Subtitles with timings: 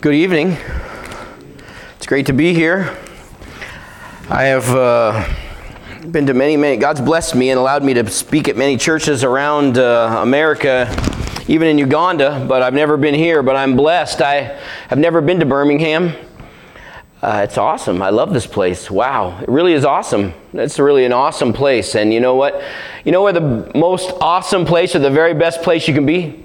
[0.00, 0.56] Good evening.
[1.96, 2.96] It's great to be here.
[4.30, 5.28] I have uh,
[6.12, 9.24] been to many, many, God's blessed me and allowed me to speak at many churches
[9.24, 10.86] around uh, America,
[11.48, 13.42] even in Uganda, but I've never been here.
[13.42, 14.22] But I'm blessed.
[14.22, 16.14] I have never been to Birmingham.
[17.20, 18.00] Uh, it's awesome.
[18.00, 18.92] I love this place.
[18.92, 19.40] Wow.
[19.40, 20.32] It really is awesome.
[20.52, 21.96] It's really an awesome place.
[21.96, 22.62] And you know what?
[23.04, 26.44] You know where the most awesome place or the very best place you can be?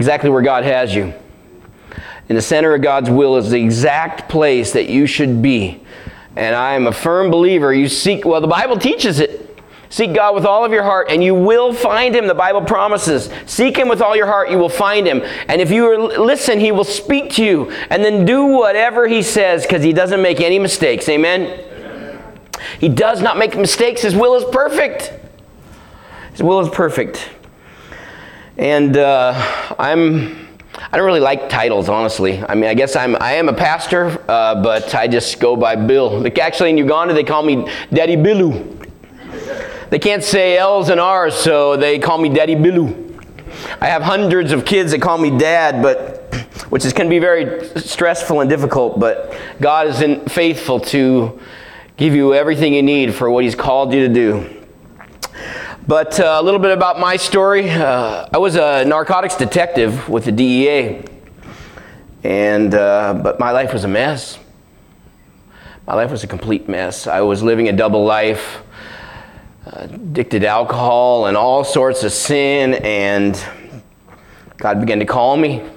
[0.00, 1.14] Exactly where God has you.
[2.28, 5.82] In the center of God's will is the exact place that you should be.
[6.36, 7.74] And I am a firm believer.
[7.74, 9.42] You seek, well, the Bible teaches it.
[9.90, 12.26] Seek God with all of your heart, and you will find Him.
[12.26, 13.28] The Bible promises.
[13.44, 15.20] Seek Him with all your heart, you will find Him.
[15.48, 17.70] And if you listen, He will speak to you.
[17.90, 21.10] And then do whatever He says, because He doesn't make any mistakes.
[21.10, 21.42] Amen?
[21.42, 22.24] Amen?
[22.80, 24.00] He does not make mistakes.
[24.00, 25.12] His will is perfect.
[26.30, 27.28] His will is perfect.
[28.56, 29.34] And uh,
[29.78, 30.48] I'm.
[30.90, 32.42] I don't really like titles, honestly.
[32.48, 35.76] I mean, I guess I'm I am a pastor, uh, but I just go by
[35.76, 36.20] Bill.
[36.20, 38.78] Like actually, in Uganda, they call me Daddy Bilu.
[39.90, 43.10] They can't say L's and R's, so they call me Daddy Bilu.
[43.80, 46.34] I have hundreds of kids that call me Dad, but
[46.70, 48.98] which is can be very stressful and difficult.
[48.98, 51.38] But God is in, faithful to
[51.96, 54.61] give you everything you need for what He's called you to do.
[55.86, 57.68] But uh, a little bit about my story.
[57.68, 61.02] Uh, I was a narcotics detective with the DEA,
[62.22, 64.38] and uh, but my life was a mess.
[65.88, 67.08] My life was a complete mess.
[67.08, 68.62] I was living a double life
[69.66, 73.44] addicted to alcohol and all sorts of sin, and
[74.58, 75.68] God began to call me,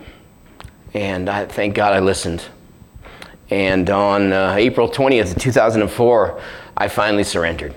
[0.93, 2.43] and I thank God I listened.
[3.49, 6.41] And on uh, April 20th, 2004,
[6.77, 7.73] I finally surrendered.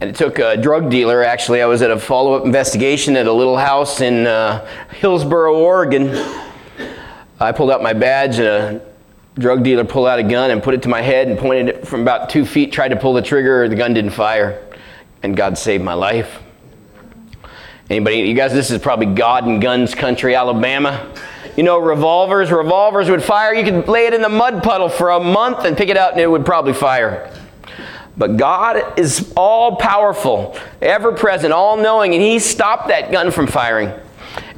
[0.00, 3.26] And it took a drug dealer, actually, I was at a follow up investigation at
[3.26, 6.10] a little house in uh, Hillsboro, Oregon.
[7.38, 8.82] I pulled out my badge, and a
[9.38, 11.86] drug dealer pulled out a gun and put it to my head and pointed it
[11.86, 14.66] from about two feet, tried to pull the trigger, the gun didn't fire
[15.22, 16.40] and God saved my life.
[17.88, 21.12] Anybody, you guys, this is probably God and guns country, Alabama.
[21.56, 23.52] You know, revolvers, revolvers would fire.
[23.52, 26.12] You could lay it in the mud puddle for a month and pick it out
[26.12, 27.32] and it would probably fire.
[28.20, 33.46] But God is all powerful, ever present, all knowing, and He stopped that gun from
[33.46, 33.98] firing.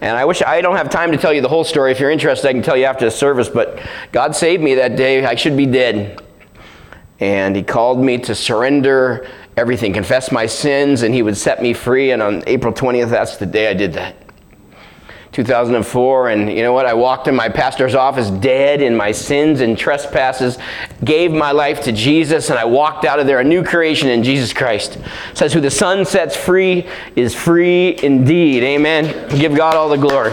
[0.00, 1.92] And I wish I don't have time to tell you the whole story.
[1.92, 3.48] If you're interested, I can tell you after the service.
[3.48, 3.80] But
[4.10, 5.24] God saved me that day.
[5.24, 6.20] I should be dead.
[7.20, 11.72] And He called me to surrender everything, confess my sins, and he would set me
[11.72, 12.10] free.
[12.10, 14.16] And on April 20th, that's the day I did that.
[15.32, 16.84] 2004, and you know what?
[16.84, 20.58] I walked in my pastor's office dead in my sins and trespasses,
[21.04, 24.22] gave my life to Jesus, and I walked out of there a new creation in
[24.22, 24.96] Jesus Christ.
[24.96, 28.62] It says, Who the Son sets free is free indeed.
[28.62, 29.28] Amen.
[29.30, 30.32] Give God all the glory.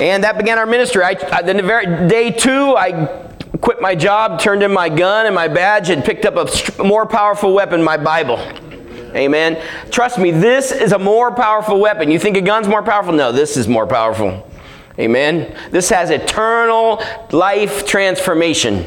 [0.00, 1.04] And that began our ministry.
[1.04, 3.06] I, I, the very day two, I
[3.60, 7.06] quit my job, turned in my gun and my badge, and picked up a more
[7.06, 8.38] powerful weapon, my Bible.
[9.14, 9.62] Amen.
[9.90, 12.10] Trust me, this is a more powerful weapon.
[12.10, 13.12] You think a gun's more powerful?
[13.12, 14.48] No, this is more powerful.
[14.98, 15.56] Amen.
[15.70, 18.86] This has eternal life transformation.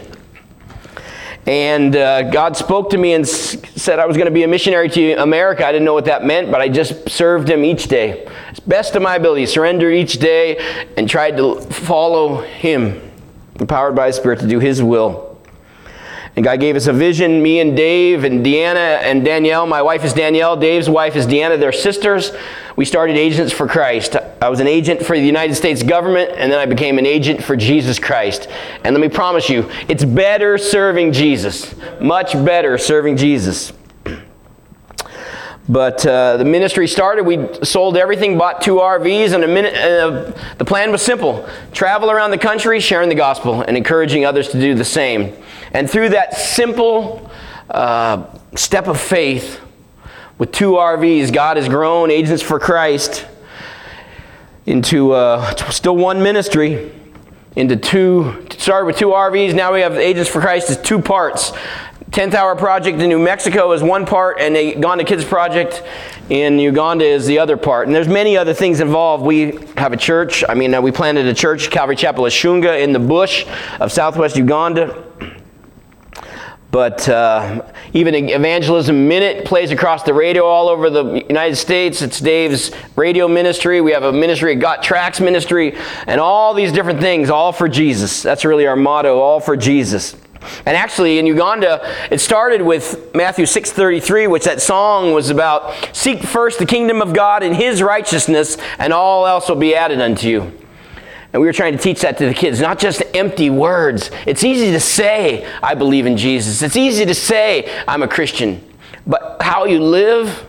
[1.45, 4.47] And uh, God spoke to me and s- said I was going to be a
[4.47, 5.65] missionary to America.
[5.67, 8.25] I didn't know what that meant, but I just served Him each day.
[8.49, 10.57] As best of my ability, surrendered each day
[10.95, 13.11] and tried to follow Him
[13.59, 15.32] empowered by His Spirit to do His will.
[16.35, 19.67] And God gave us a vision, me and Dave and Deanna and Danielle.
[19.67, 21.59] My wife is Danielle, Dave's wife is Deanna.
[21.59, 22.31] They're sisters.
[22.75, 24.15] We started Agents for Christ.
[24.41, 27.43] I was an agent for the United States government, and then I became an agent
[27.43, 28.49] for Jesus Christ.
[28.83, 31.75] And let me promise you, it's better serving Jesus.
[32.01, 33.71] Much better serving Jesus.
[35.69, 37.23] But uh, the ministry started.
[37.23, 42.31] We sold everything, bought two RVs, and minute, uh, the plan was simple travel around
[42.31, 45.33] the country, sharing the gospel, and encouraging others to do the same.
[45.71, 47.31] And through that simple
[47.69, 48.25] uh,
[48.55, 49.61] step of faith,
[50.37, 53.25] with two RVs, God has grown Agents for Christ
[54.65, 56.91] into uh, still one ministry
[57.55, 61.51] into two started with two RVs now we have Agents for Christ as two parts
[62.13, 65.81] 10th Hour Project in New Mexico is one part, and the Uganda Kids Project
[66.29, 67.87] in Uganda is the other part.
[67.87, 69.25] And there's many other things involved.
[69.25, 70.43] We have a church.
[70.47, 73.47] I mean, uh, we planted a church, Calvary Chapel Shunga, in the bush
[73.79, 75.03] of southwest Uganda.
[76.69, 82.03] But uh, even Evangelism Minute plays across the radio all over the United States.
[82.03, 83.81] It's Dave's radio ministry.
[83.81, 85.75] We have a ministry, Got Tracks ministry,
[86.05, 88.21] and all these different things, all for Jesus.
[88.21, 90.15] That's really our motto, all for Jesus.
[90.65, 91.81] And actually, in Uganda,
[92.11, 97.13] it started with Matthew 6:33, which that song was about: "Seek first the kingdom of
[97.13, 100.51] God and His righteousness, and all else will be added unto you."
[101.33, 104.11] And we were trying to teach that to the kids, not just empty words.
[104.27, 106.61] It's easy to say, I believe in Jesus.
[106.61, 108.63] It's easy to say, I'm a Christian.
[109.07, 110.45] But how you live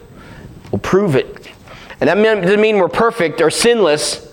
[0.71, 1.49] will prove it.
[2.01, 4.31] And that doesn't mean we're perfect or sinless.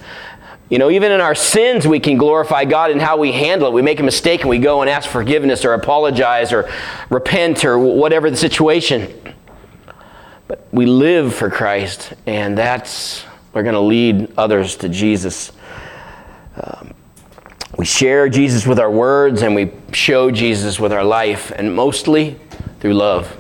[0.71, 3.73] You know, even in our sins, we can glorify God in how we handle it.
[3.73, 6.71] We make a mistake and we go and ask forgiveness or apologize or
[7.09, 9.13] repent or whatever the situation.
[10.47, 15.51] But we live for Christ, and that's, we're going to lead others to Jesus.
[16.56, 16.94] Um,
[17.77, 22.39] we share Jesus with our words and we show Jesus with our life, and mostly
[22.79, 23.35] through love.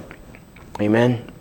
[0.81, 1.31] Amen.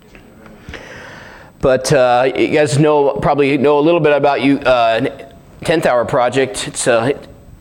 [1.61, 4.61] But uh, you guys know probably know a little bit about you.
[4.61, 5.27] Uh,
[5.71, 6.67] 10th Hour Project.
[6.67, 6.89] It's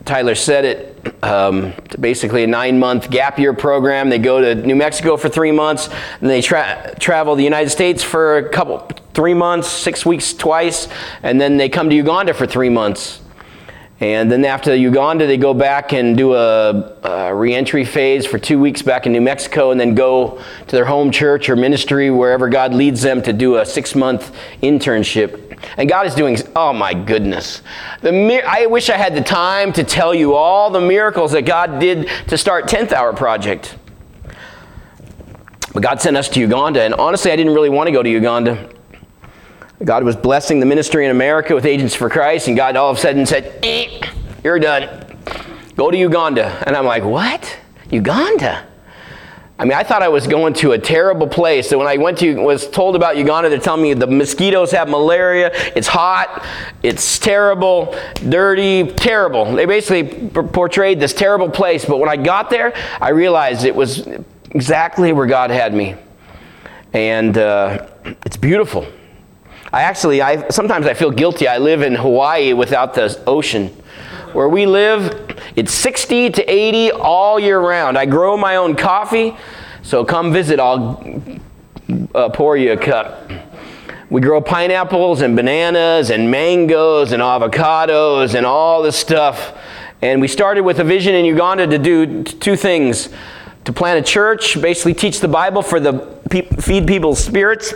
[0.04, 1.14] Tyler said it.
[1.22, 4.10] Um, basically a nine-month gap year program.
[4.10, 5.88] They go to New Mexico for three months,
[6.20, 8.80] and they tra- travel the United States for a couple,
[9.14, 10.88] three months, six weeks twice,
[11.22, 13.20] and then they come to Uganda for three months.
[14.00, 18.58] And then after Uganda, they go back and do a, a reentry phase for two
[18.58, 22.48] weeks back in New Mexico, and then go to their home church or ministry, wherever
[22.48, 24.34] God leads them, to do a six-month
[24.64, 25.49] internship.
[25.76, 27.62] And God is doing, oh my goodness.
[28.02, 31.78] The, I wish I had the time to tell you all the miracles that God
[31.78, 33.76] did to start 10th Hour Project.
[35.72, 38.10] But God sent us to Uganda, and honestly, I didn't really want to go to
[38.10, 38.68] Uganda.
[39.84, 42.98] God was blessing the ministry in America with Agents for Christ, and God all of
[42.98, 44.00] a sudden said, eh,
[44.42, 45.06] You're done.
[45.76, 46.62] Go to Uganda.
[46.66, 47.58] And I'm like, What?
[47.90, 48.66] Uganda?
[49.60, 51.68] I mean, I thought I was going to a terrible place.
[51.68, 54.88] So when I went to, was told about Uganda, they're telling me the mosquitoes have
[54.88, 55.50] malaria.
[55.76, 56.46] It's hot.
[56.82, 57.94] It's terrible,
[58.30, 59.52] dirty, terrible.
[59.52, 61.84] They basically portrayed this terrible place.
[61.84, 62.72] But when I got there,
[63.02, 64.08] I realized it was
[64.52, 65.94] exactly where God had me,
[66.94, 67.86] and uh,
[68.24, 68.86] it's beautiful.
[69.74, 71.46] I actually, I sometimes I feel guilty.
[71.46, 73.76] I live in Hawaii without the ocean.
[74.32, 77.98] Where we live, it's 60 to 80 all year round.
[77.98, 79.36] I grow my own coffee,
[79.82, 80.60] so come visit.
[80.60, 81.02] I'll
[82.14, 83.28] uh, pour you a cup.
[84.08, 89.56] We grow pineapples and bananas and mangoes and avocados and all this stuff.
[90.02, 93.08] And we started with a vision in Uganda to do two things
[93.64, 96.20] to plant a church, basically teach the Bible for the
[96.60, 97.74] feed people's spirits,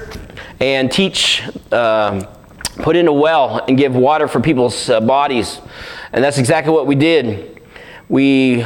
[0.60, 1.42] and teach,
[1.72, 2.24] uh,
[2.76, 5.60] put in a well and give water for people's uh, bodies.
[6.14, 7.60] And that's exactly what we did.
[8.08, 8.64] We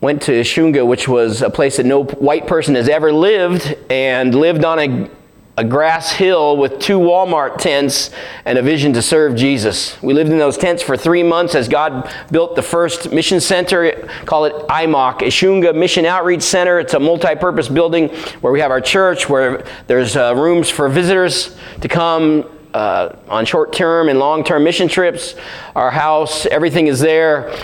[0.00, 4.32] went to Shunga, which was a place that no white person has ever lived, and
[4.32, 5.10] lived on a
[5.56, 8.10] a grass hill with two Walmart tents
[8.44, 10.00] and a vision to serve Jesus.
[10.02, 14.08] We lived in those tents for three months as God built the first mission center,
[14.24, 16.80] call it IMOC, Ishunga Mission Outreach Center.
[16.80, 18.08] It's a multi-purpose building
[18.40, 23.46] where we have our church, where there's uh, rooms for visitors to come uh, on
[23.46, 25.34] short-term and long-term mission trips.
[25.74, 27.56] Our house, everything is there,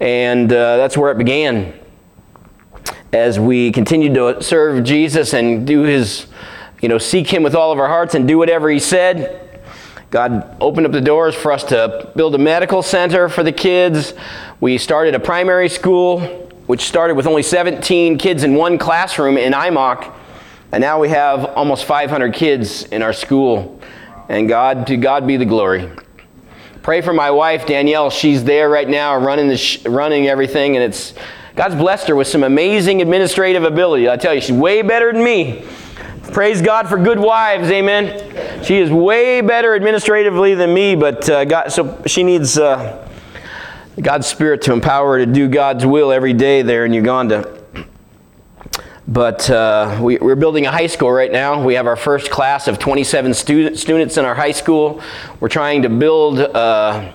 [0.00, 1.78] and uh, that's where it began.
[3.12, 6.26] As we continued to serve Jesus and do His
[6.84, 9.40] you know, seek Him with all of our hearts and do whatever He said.
[10.10, 14.12] God opened up the doors for us to build a medical center for the kids.
[14.60, 16.20] We started a primary school,
[16.66, 20.12] which started with only 17 kids in one classroom in IMOC.
[20.72, 23.80] And now we have almost 500 kids in our school.
[24.28, 25.90] And God, to God be the glory.
[26.82, 28.10] Pray for my wife, Danielle.
[28.10, 30.76] She's there right now running, the sh- running everything.
[30.76, 31.14] And it's
[31.56, 34.08] God's blessed her with some amazing administrative ability.
[34.08, 35.64] I tell you, she's way better than me.
[36.32, 38.64] Praise God for good wives, amen.
[38.64, 43.08] She is way better administratively than me, but uh, God, so she needs uh,
[44.00, 47.63] God's Spirit to empower her to do God's will every day there in Uganda.
[49.06, 51.62] But uh, we, are building a high school right now.
[51.62, 55.02] We have our first class of 27 student, students in our high school.
[55.40, 56.38] We're trying to build.
[56.38, 57.12] Uh,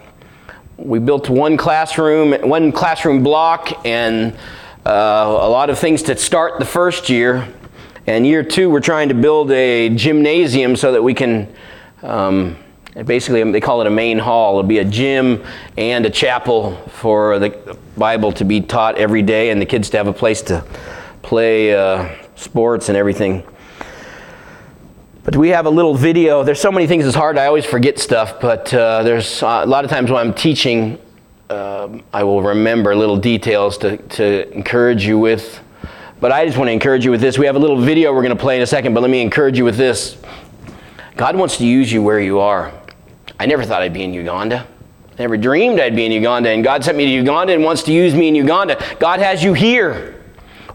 [0.77, 4.33] we built one classroom, one classroom block, and
[4.85, 7.47] uh, a lot of things to start the first year.
[8.05, 11.51] And year two, we're trying to build a gymnasium so that we can,
[12.03, 12.55] um,
[13.05, 14.59] basically, they call it a main hall.
[14.59, 15.43] It'll be a gym
[15.75, 19.97] and a chapel for the Bible to be taught every day and the kids to
[19.97, 20.63] have a place to
[21.29, 23.43] play uh, sports and everything.
[25.23, 26.41] But we have a little video.
[26.43, 27.37] There's so many things it's hard.
[27.37, 30.97] I always forget stuff, but uh, there's uh, a lot of times when I'm teaching,
[31.51, 35.59] uh, I will remember little details to, to encourage you with.
[36.19, 37.37] But I just want to encourage you with this.
[37.37, 39.21] We have a little video we're going to play in a second, but let me
[39.21, 40.17] encourage you with this.
[41.15, 42.73] God wants to use you where you are.
[43.39, 44.65] I never thought I'd be in Uganda.
[45.11, 47.83] I never dreamed I'd be in Uganda, and God sent me to Uganda and wants
[47.83, 48.83] to use me in Uganda.
[48.97, 50.18] God has you here.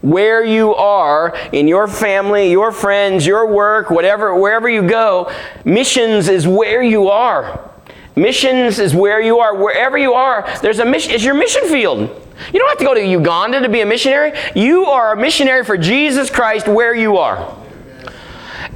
[0.05, 5.31] Where you are, in your family, your friends, your work, whatever, wherever you go,
[5.63, 7.71] missions is where you are.
[8.15, 9.55] Missions is where you are.
[9.55, 11.11] Wherever you are, there's a mission.
[11.11, 12.01] It's your mission field.
[12.53, 14.33] You don't have to go to Uganda to be a missionary.
[14.55, 17.57] You are a missionary for Jesus Christ where you are.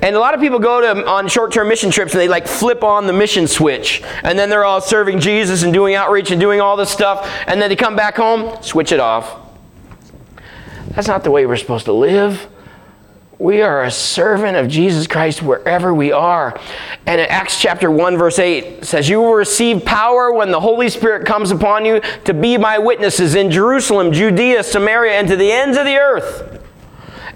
[0.01, 2.83] And a lot of people go to on short-term mission trips and they like flip
[2.83, 6.59] on the mission switch, and then they're all serving Jesus and doing outreach and doing
[6.59, 9.48] all this stuff, and then they come back home, switch it off.
[10.99, 12.49] That's not the way we're supposed to live.
[13.37, 16.59] We are a servant of Jesus Christ wherever we are.
[17.05, 20.89] And in Acts chapter 1, verse 8 says, You will receive power when the Holy
[20.89, 25.49] Spirit comes upon you to be my witnesses in Jerusalem, Judea, Samaria, and to the
[25.49, 26.61] ends of the earth.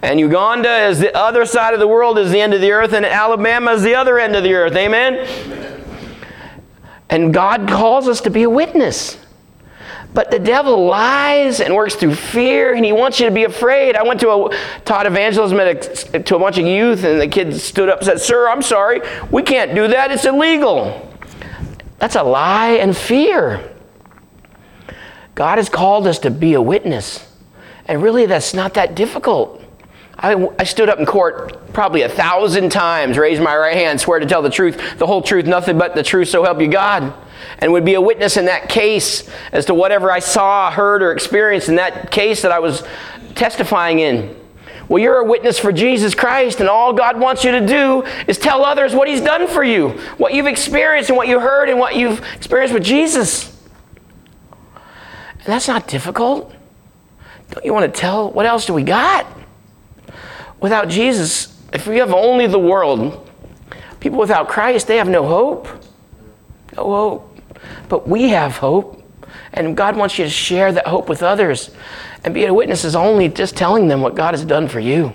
[0.02, 2.92] And Uganda is the other side of the world, is the end of the earth,
[2.92, 4.76] and Alabama is the other end of the earth.
[4.76, 5.20] Amen?
[5.20, 5.86] Amen.
[7.10, 9.23] And God calls us to be a witness.
[10.14, 13.96] But the devil lies and works through fear, and he wants you to be afraid.
[13.96, 15.74] I went to a taught evangelism a,
[16.20, 19.02] to a bunch of youth, and the kids stood up and said, Sir, I'm sorry,
[19.32, 20.12] we can't do that.
[20.12, 21.10] It's illegal.
[21.98, 23.72] That's a lie and fear.
[25.36, 27.28] God has called us to be a witness.
[27.88, 29.63] And really, that's not that difficult.
[30.18, 34.20] I, I, stood up in court probably a thousand times, raised my right hand, swear
[34.20, 37.14] to tell the truth, the whole truth, nothing but the truth, so help you God
[37.60, 41.12] and would be a witness in that case as to whatever I saw, heard, or
[41.12, 42.84] experienced in that case that I was
[43.36, 44.36] testifying in.
[44.90, 48.38] Well, you're a witness for Jesus Christ, and all God wants you to do is
[48.38, 51.80] tell others what He's done for you, what you've experienced, and what you heard, and
[51.80, 53.50] what you've experienced with Jesus.
[54.76, 56.54] And that's not difficult.
[57.52, 58.30] Don't you want to tell?
[58.32, 59.26] What else do we got?
[60.64, 63.30] Without Jesus, if we have only the world,
[64.00, 65.68] people without Christ, they have no hope.
[66.78, 67.38] No hope.
[67.90, 69.04] But we have hope.
[69.52, 71.70] And God wants you to share that hope with others.
[72.24, 75.14] And being a witness is only just telling them what God has done for you.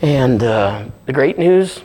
[0.00, 1.82] And uh, the great news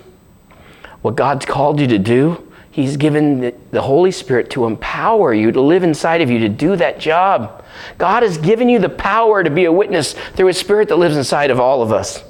[1.02, 5.60] what God's called you to do, He's given the Holy Spirit to empower you, to
[5.60, 7.63] live inside of you, to do that job.
[7.98, 11.18] God has given you the power to be a witness through His Spirit that lives
[11.18, 12.24] inside of all of us.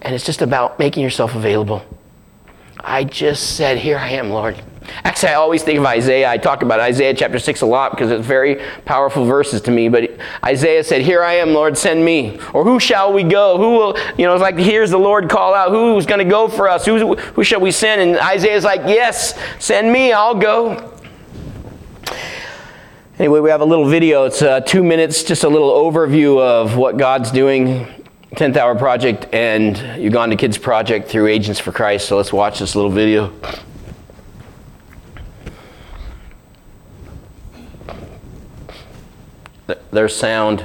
[0.00, 1.84] And it's just about making yourself available.
[2.80, 4.60] I just said, Here I am, Lord.
[5.04, 6.28] Actually, I always think of Isaiah.
[6.28, 9.88] I talk about Isaiah chapter 6 a lot because it's very powerful verses to me.
[9.88, 10.10] But
[10.44, 12.38] Isaiah said, Here I am, Lord, send me.
[12.52, 13.56] Or who shall we go?
[13.58, 15.70] Who will, you know, it's like, here's the Lord call out.
[15.70, 16.84] Who's going to go for us?
[16.84, 18.00] Who, who shall we send?
[18.00, 20.88] And Isaiah's like, Yes, send me, I'll go.
[23.18, 24.24] Anyway, we have a little video.
[24.24, 27.86] It's uh, two minutes, just a little overview of what God's doing
[28.36, 32.08] 10th Hour Project and Uganda Kids Project through Agents for Christ.
[32.08, 33.30] So let's watch this little video.
[39.90, 40.64] their sound.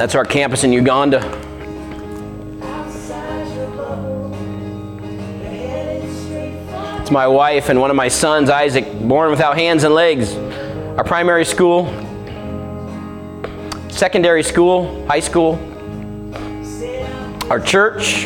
[0.00, 1.18] That's our campus in Uganda.
[7.02, 10.34] It's my wife and one of my sons, Isaac, born without hands and legs.
[10.96, 11.84] Our primary school,
[13.90, 15.56] secondary school, high school,
[17.50, 18.24] our church,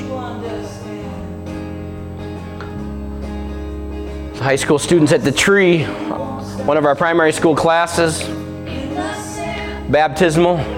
[4.38, 8.22] high school students at the tree, one of our primary school classes,
[9.90, 10.73] baptismal.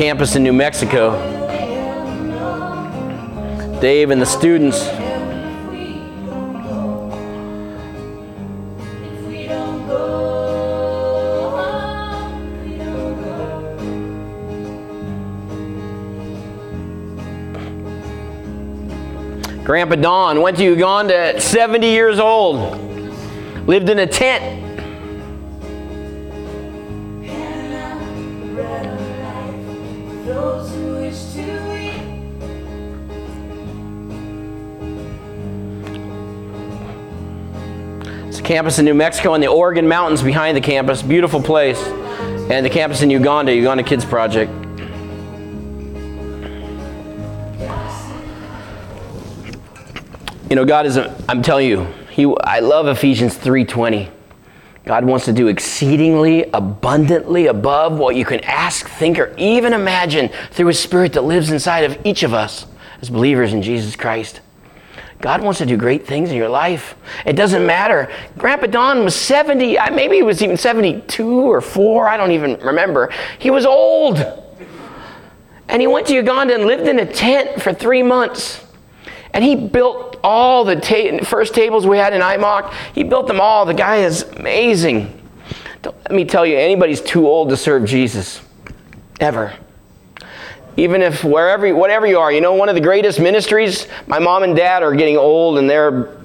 [0.00, 1.10] Campus in New Mexico.
[3.82, 4.88] Dave and the students
[19.66, 22.78] Grandpa Don went to Uganda at 70 years old,
[23.68, 24.59] lived in a tent.
[38.50, 41.02] Campus in New Mexico and the Organ Mountains behind the campus.
[41.02, 41.80] Beautiful place.
[42.50, 44.50] And the campus in Uganda, Uganda Kids Project.
[50.50, 54.10] You know, God is, I'm telling you, he, I love Ephesians 3.20.
[54.84, 60.28] God wants to do exceedingly abundantly above what you can ask, think, or even imagine
[60.50, 62.66] through His Spirit that lives inside of each of us
[63.00, 64.40] as believers in Jesus Christ.
[65.20, 66.94] God wants to do great things in your life.
[67.26, 68.10] It doesn't matter.
[68.38, 73.12] Grandpa Don was 70, maybe he was even 72 or 4, I don't even remember.
[73.38, 74.18] He was old.
[75.68, 78.64] And he went to Uganda and lived in a tent for three months.
[79.32, 82.72] And he built all the ta- first tables we had in IMOC.
[82.94, 83.64] He built them all.
[83.64, 85.16] The guy is amazing.
[85.82, 88.40] Don't let me tell you, anybody's too old to serve Jesus.
[89.20, 89.54] Ever.
[90.76, 94.42] Even if wherever, whatever you are, you know, one of the greatest ministries, my mom
[94.42, 96.16] and dad are getting old and their,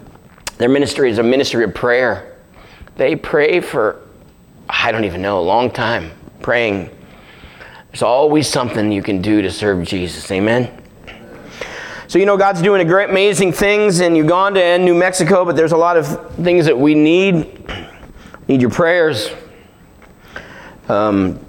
[0.57, 2.37] their ministry is a ministry of prayer.
[2.95, 4.01] They pray for,
[4.69, 6.11] I don't even know, a long time,
[6.41, 6.89] praying.
[7.87, 10.31] There's always something you can do to serve Jesus.
[10.31, 10.81] Amen?
[12.07, 15.55] So, you know, God's doing a great, amazing things in Uganda and New Mexico, but
[15.55, 17.67] there's a lot of things that we need.
[18.47, 19.31] Need your prayers.
[20.87, 21.44] Um,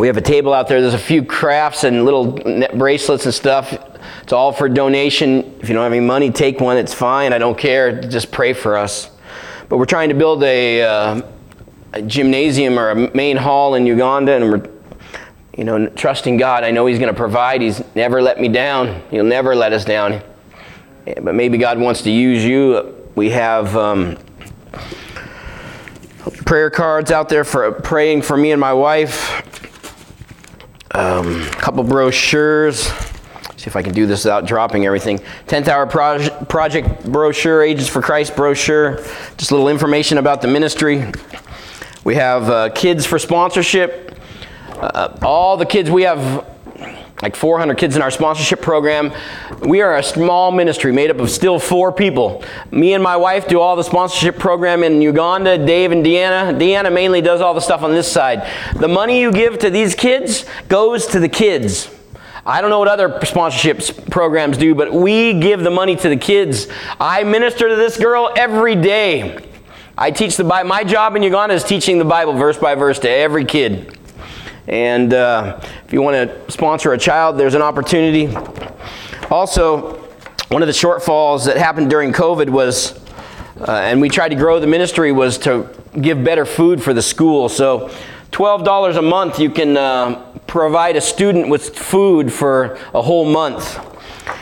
[0.00, 0.80] we have a table out there.
[0.80, 2.32] There's a few crafts and little
[2.74, 3.76] bracelets and stuff.
[4.22, 5.58] It's all for donation.
[5.60, 6.78] If you don't have any money, take one.
[6.78, 7.34] It's fine.
[7.34, 8.00] I don't care.
[8.00, 9.10] Just pray for us.
[9.68, 11.20] But we're trying to build a, uh,
[11.92, 14.70] a gymnasium or a main hall in Uganda, and we're
[15.54, 16.64] you know, trusting God.
[16.64, 17.60] I know He's going to provide.
[17.60, 19.02] He's never let me down.
[19.10, 20.22] He'll never let us down.
[21.04, 22.96] But maybe God wants to use you.
[23.16, 24.16] We have um,
[26.46, 29.59] prayer cards out there for praying for me and my wife.
[30.92, 32.90] Um, couple brochures.
[33.56, 35.18] See if I can do this without dropping everything.
[35.46, 38.96] 10th Hour Proj- Project brochure, Agents for Christ brochure.
[39.36, 41.04] Just a little information about the ministry.
[42.02, 44.16] We have uh, kids for sponsorship.
[44.72, 46.46] Uh, all the kids we have
[47.22, 49.12] like 400 kids in our sponsorship program.
[49.60, 52.42] We are a small ministry made up of still four people.
[52.70, 55.58] Me and my wife do all the sponsorship program in Uganda.
[55.58, 56.58] Dave and Deanna.
[56.58, 58.48] Deanna mainly does all the stuff on this side.
[58.76, 61.94] The money you give to these kids goes to the kids.
[62.46, 66.16] I don't know what other sponsorship programs do, but we give the money to the
[66.16, 66.68] kids.
[66.98, 69.38] I minister to this girl every day.
[69.98, 70.68] I teach the Bible.
[70.70, 73.99] My job in Uganda is teaching the Bible verse by verse to every kid.
[74.68, 78.34] And uh, if you want to sponsor a child, there's an opportunity.
[79.30, 79.98] Also,
[80.48, 82.98] one of the shortfalls that happened during COVID was,
[83.60, 85.68] uh, and we tried to grow the ministry, was to
[86.00, 87.48] give better food for the school.
[87.48, 87.90] So,
[88.32, 93.78] $12 a month, you can uh, provide a student with food for a whole month.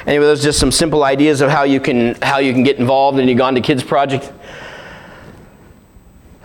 [0.06, 2.78] Anyway, those are just some simple ideas of how you can how you can get
[2.78, 4.32] involved in the Uganda Kids Project.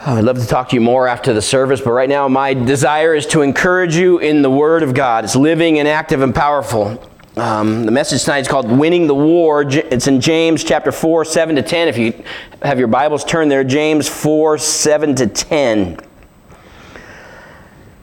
[0.06, 2.54] Oh, I'd love to talk to you more after the service, but right now my
[2.54, 5.24] desire is to encourage you in the Word of God.
[5.24, 7.02] It's living and active and powerful.
[7.38, 9.62] Um, the message tonight is called Winning the War.
[9.62, 11.88] It's in James chapter 4, 7 to 10.
[11.88, 12.22] If you
[12.64, 15.98] have your Bibles turned there, James 4, 7 to 10.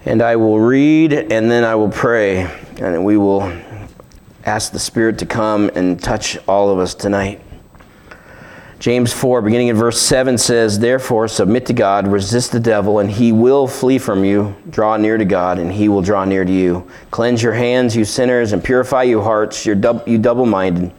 [0.06, 2.44] And I will read and then I will pray,
[2.80, 3.42] and we will
[4.46, 7.42] ask the Spirit to come and touch all of us tonight.
[8.80, 13.10] James 4, beginning in verse 7 says, Therefore, submit to God, resist the devil, and
[13.10, 14.56] he will flee from you.
[14.70, 16.90] Draw near to God, and he will draw near to you.
[17.10, 20.90] Cleanse your hands, you sinners, and purify your hearts, you double minded.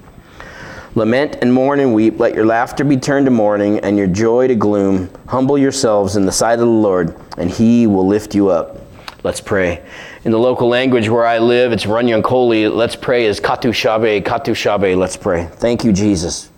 [0.93, 2.19] Lament and mourn and weep.
[2.19, 5.09] Let your laughter be turned to mourning, and your joy to gloom.
[5.27, 8.77] Humble yourselves in the sight of the Lord, and he will lift you up.
[9.23, 9.83] Let's pray.
[10.23, 12.71] In the local language where I live, it's Runyankoli.
[12.71, 14.95] Let's pray is Katu Shabe, Katu Shabe.
[14.95, 15.47] Let's pray.
[15.53, 16.50] Thank you, Jesus.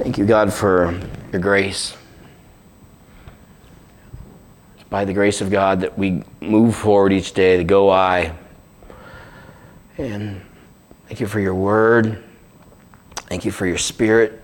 [0.00, 0.98] Thank you, God, for
[1.30, 1.94] your grace.
[4.74, 8.32] It's by the grace of God that we move forward each day, to go I.
[9.98, 10.40] And
[11.06, 12.24] thank you for your word.
[13.28, 14.42] Thank you for your spirit.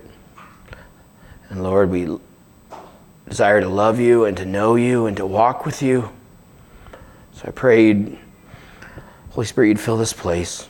[1.49, 2.19] And Lord, we
[3.27, 6.11] desire to love you and to know you and to walk with you.
[7.33, 8.19] So I prayed,
[9.31, 10.69] Holy Spirit, you'd fill this place.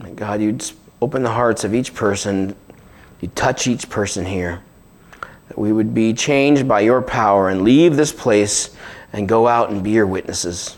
[0.00, 0.68] And God, you'd
[1.00, 2.56] open the hearts of each person
[3.20, 4.62] you touch each person here.
[5.48, 8.74] That we would be changed by your power and leave this place
[9.12, 10.76] and go out and be your witnesses.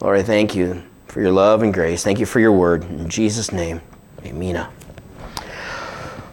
[0.00, 2.02] Lord, I thank you for your love and grace.
[2.02, 2.84] Thank you for your word.
[2.84, 3.80] In Jesus' name,
[4.24, 4.66] amen.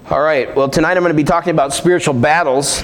[0.09, 2.83] All right, well, tonight I'm going to be talking about spiritual battles.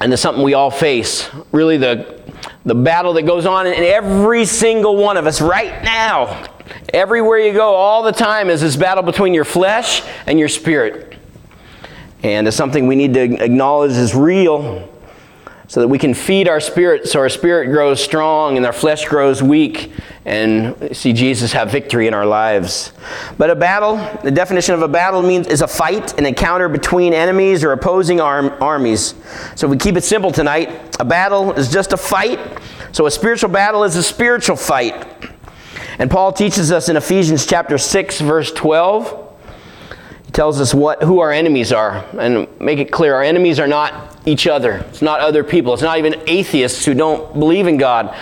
[0.00, 1.28] And it's something we all face.
[1.52, 2.20] Really, the,
[2.64, 6.46] the battle that goes on in every single one of us right now.
[6.92, 11.15] Everywhere you go, all the time, is this battle between your flesh and your spirit.
[12.26, 14.92] And it's something we need to acknowledge is real
[15.68, 19.04] so that we can feed our spirit so our spirit grows strong and our flesh
[19.04, 19.92] grows weak
[20.24, 22.92] and see Jesus have victory in our lives.
[23.38, 27.14] But a battle, the definition of a battle means is a fight, an encounter between
[27.14, 29.14] enemies or opposing arm, armies.
[29.54, 32.40] So if we keep it simple tonight, a battle is just a fight.
[32.90, 35.30] So a spiritual battle is a spiritual fight.
[36.00, 39.25] And Paul teaches us in Ephesians chapter 6 verse 12
[40.36, 44.20] tells us what who our enemies are and make it clear our enemies are not
[44.26, 48.14] each other it's not other people it's not even atheists who don't believe in god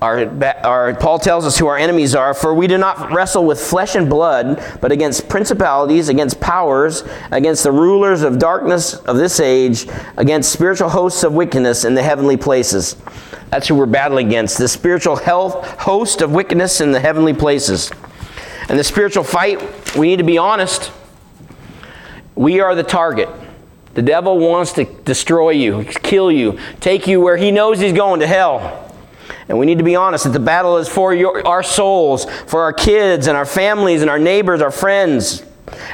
[0.00, 0.28] our,
[0.64, 2.32] our, Paul tells us who our enemies are.
[2.32, 7.64] For we do not wrestle with flesh and blood, but against principalities, against powers, against
[7.64, 12.36] the rulers of darkness of this age, against spiritual hosts of wickedness in the heavenly
[12.36, 12.94] places.
[13.50, 14.58] That's who we're battling against.
[14.58, 17.90] The spiritual health host of wickedness in the heavenly places.
[18.68, 20.92] And the spiritual fight, we need to be honest.
[22.38, 23.28] We are the target.
[23.94, 28.20] The devil wants to destroy you, kill you, take you where he knows he's going
[28.20, 28.94] to hell.
[29.48, 32.62] And we need to be honest that the battle is for your, our souls, for
[32.62, 35.42] our kids and our families and our neighbors, our friends.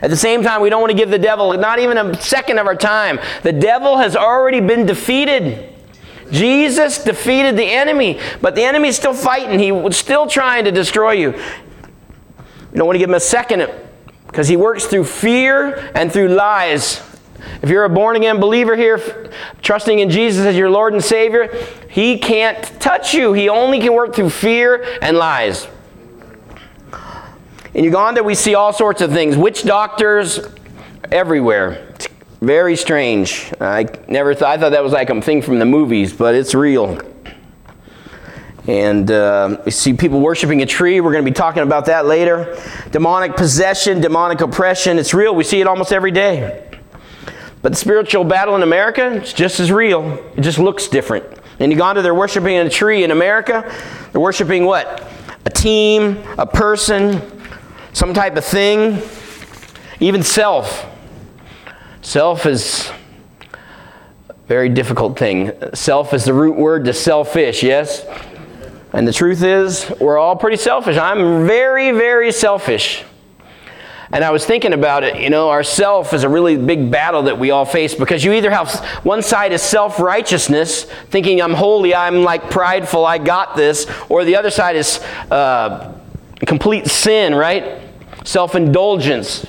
[0.02, 2.58] At the same time, we don't want to give the devil not even a second
[2.58, 3.18] of our time.
[3.42, 5.72] The devil has already been defeated.
[6.30, 9.58] Jesus defeated the enemy, but the enemy is still fighting.
[9.58, 11.30] He was still trying to destroy you.
[11.30, 13.62] You don't want to give him a second
[14.34, 17.00] because he works through fear and through lies.
[17.62, 19.30] If you're a born again believer here,
[19.62, 21.56] trusting in Jesus as your Lord and Savior,
[21.88, 23.32] He can't touch you.
[23.32, 25.68] He only can work through fear and lies.
[27.74, 30.40] In Uganda, we see all sorts of things witch doctors
[31.12, 31.86] everywhere.
[31.90, 32.08] It's
[32.40, 33.52] very strange.
[33.60, 36.56] I never thought, I thought that was like a thing from the movies, but it's
[36.56, 36.98] real.
[38.66, 41.00] And uh, we see people worshiping a tree.
[41.00, 42.58] We're going to be talking about that later.
[42.90, 44.98] Demonic possession, demonic oppression.
[44.98, 45.34] It's real.
[45.34, 46.70] We see it almost every day.
[47.60, 50.12] But the spiritual battle in America, it's just as real.
[50.36, 51.24] It just looks different.
[51.58, 53.04] In Uganda, they're worshiping a tree.
[53.04, 53.70] In America,
[54.12, 55.06] they're worshiping what?
[55.44, 57.20] A team, a person,
[57.92, 59.02] some type of thing,
[60.00, 60.86] even self.
[62.00, 62.90] Self is
[64.28, 65.52] a very difficult thing.
[65.74, 68.04] Self is the root word to selfish, yes?
[68.94, 70.96] And the truth is, we're all pretty selfish.
[70.96, 73.02] I'm very, very selfish.
[74.12, 77.36] And I was thinking about it, you know, ourself is a really big battle that
[77.36, 81.92] we all face because you either have one side is self righteousness, thinking I'm holy,
[81.92, 85.00] I'm like prideful, I got this, or the other side is
[85.32, 85.92] uh,
[86.46, 87.82] complete sin, right?
[88.22, 89.44] Self indulgence.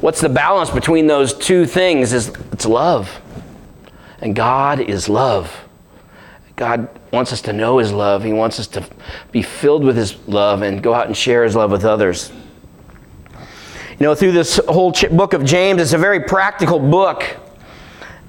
[0.00, 2.12] What's the balance between those two things?
[2.12, 3.20] Is it's love.
[4.20, 5.65] And God is love.
[6.56, 8.24] God wants us to know His love.
[8.24, 8.84] He wants us to
[9.30, 12.32] be filled with His love and go out and share His love with others.
[13.98, 17.24] You know, through this whole book of James, it's a very practical book.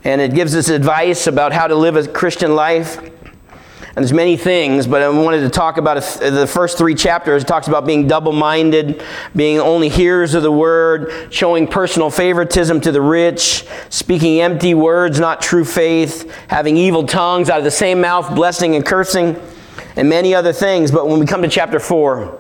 [0.03, 2.99] And it gives us advice about how to live a Christian life.
[3.97, 7.41] And there's many things, but I wanted to talk about the first three chapters.
[7.41, 9.01] It talks about being double minded,
[9.35, 15.19] being only hearers of the word, showing personal favoritism to the rich, speaking empty words,
[15.19, 19.35] not true faith, having evil tongues out of the same mouth, blessing and cursing,
[19.95, 20.91] and many other things.
[20.91, 22.39] But when we come to chapter 4,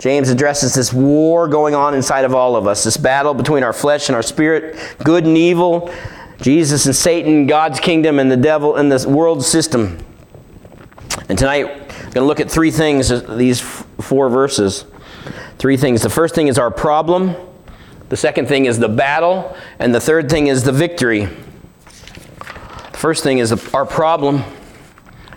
[0.00, 3.72] James addresses this war going on inside of all of us, this battle between our
[3.72, 5.94] flesh and our spirit, good and evil,
[6.40, 10.04] Jesus and Satan, God's kingdom and the devil and the world system.
[11.28, 14.84] And tonight, I'm going to look at three things, uh, these four verses.
[15.58, 16.02] Three things.
[16.02, 17.34] The first thing is our problem,
[18.08, 21.24] the second thing is the battle, and the third thing is the victory.
[21.24, 24.42] The first thing is our problem,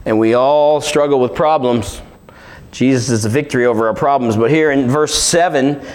[0.05, 2.01] and we all struggle with problems.
[2.71, 4.37] Jesus is the victory over our problems.
[4.37, 5.85] But here in verse 7,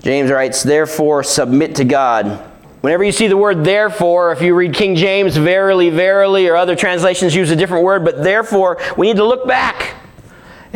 [0.00, 2.52] James writes, Therefore, submit to God.
[2.86, 6.76] Whenever you see the word therefore, if you read King James, verily, verily, or other
[6.76, 9.95] translations use a different word, but therefore, we need to look back.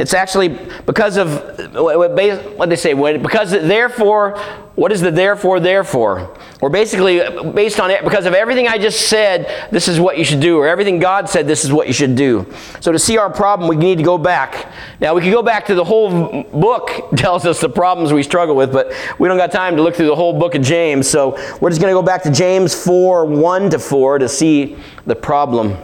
[0.00, 0.48] It's actually
[0.86, 4.38] because of what they say, because therefore,
[4.74, 6.34] what is the therefore, therefore?
[6.62, 7.18] Or basically,
[7.52, 10.56] based on it, because of everything I just said, this is what you should do,
[10.56, 12.50] or everything God said, this is what you should do.
[12.80, 14.72] So to see our problem, we need to go back.
[15.02, 18.56] Now, we can go back to the whole book, tells us the problems we struggle
[18.56, 21.10] with, but we don't got time to look through the whole book of James.
[21.10, 24.78] So we're just going to go back to James 4 1 to 4 to see
[25.04, 25.76] the problem,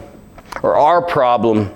[0.63, 1.71] or our problem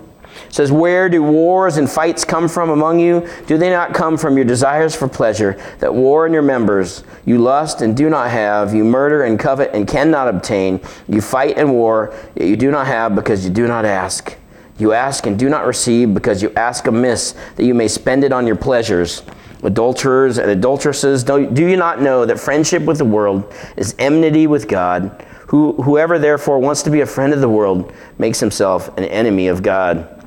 [0.46, 3.28] it says, Where do wars and fights come from among you?
[3.46, 7.04] Do they not come from your desires for pleasure that war in your members?
[7.24, 8.74] You lust and do not have.
[8.74, 10.80] You murder and covet and cannot obtain.
[11.08, 14.36] You fight and war, yet you do not have because you do not ask.
[14.78, 18.32] You ask and do not receive because you ask amiss that you may spend it
[18.32, 19.22] on your pleasures.
[19.62, 24.68] Adulterers and adulteresses, do you not know that friendship with the world is enmity with
[24.68, 25.24] God?
[25.48, 29.48] Who, whoever therefore wants to be a friend of the world makes himself an enemy
[29.48, 30.19] of God.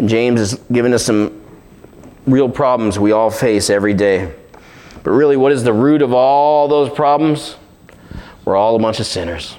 [0.00, 1.42] And James is giving us some
[2.24, 4.34] real problems we all face every day.
[5.04, 7.56] But really, what is the root of all those problems?
[8.46, 9.58] We're all a bunch of sinners.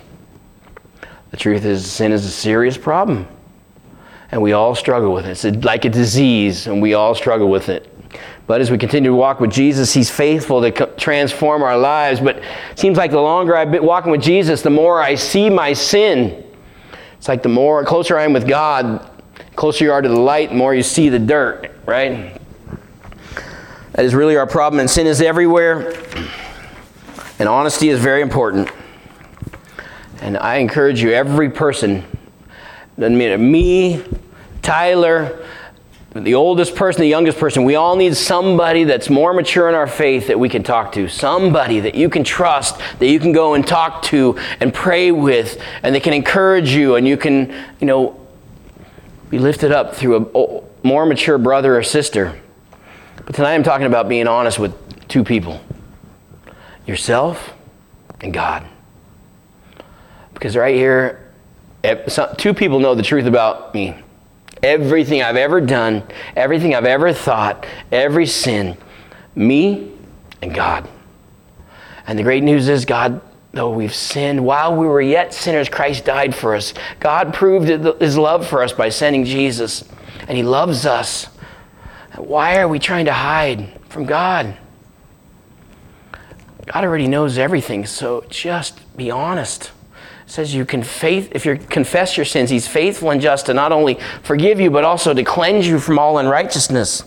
[1.30, 3.28] The truth is, sin is a serious problem.
[4.32, 5.46] And we all struggle with it.
[5.46, 7.88] It's like a disease, and we all struggle with it.
[8.48, 12.20] But as we continue to walk with Jesus, He's faithful to transform our lives.
[12.20, 15.52] But it seems like the longer I've been walking with Jesus, the more I see
[15.52, 16.44] my sin.
[17.20, 19.08] It's like the more closer I am with God,
[19.62, 22.36] closer you are to the light, the more you see the dirt, right?
[23.92, 25.94] That is really our problem, and sin is everywhere,
[27.38, 28.72] and honesty is very important.
[30.20, 32.04] And I encourage you, every person,
[32.98, 34.04] doesn't mean me,
[34.64, 35.46] Tyler,
[36.16, 39.86] the oldest person, the youngest person, we all need somebody that's more mature in our
[39.86, 41.08] faith that we can talk to.
[41.08, 45.62] Somebody that you can trust, that you can go and talk to and pray with,
[45.84, 48.18] and they can encourage you, and you can, you know,
[49.32, 52.38] be lifted up through a more mature brother or sister.
[53.26, 54.76] But tonight I'm talking about being honest with
[55.08, 55.62] two people
[56.86, 57.54] yourself
[58.20, 58.68] and God.
[60.34, 61.32] Because right here,
[62.38, 63.96] two people know the truth about me.
[64.62, 66.04] Everything I've ever done,
[66.36, 68.78] everything I've ever thought, every sin,
[69.34, 69.92] me
[70.42, 70.90] and God.
[72.06, 73.22] And the great news is, God,
[73.54, 76.74] though we've sinned, while we were yet sinners, Christ died for us.
[77.00, 77.68] God proved
[78.02, 79.84] his love for us by sending Jesus,
[80.28, 81.26] and he loves us.
[82.16, 84.58] Why are we trying to hide from God?
[86.66, 89.72] God already knows everything, so just be honest
[90.32, 93.74] says you can faith if you confess your sins he's faithful and just to not
[93.74, 97.04] only forgive you but also to cleanse you from all unrighteousness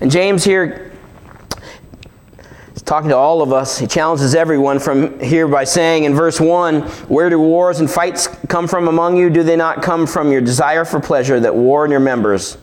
[0.00, 0.85] and james here
[2.86, 6.82] talking to all of us he challenges everyone from here by saying in verse 1
[7.08, 10.40] where do wars and fights come from among you do they not come from your
[10.40, 12.56] desire for pleasure that war in your members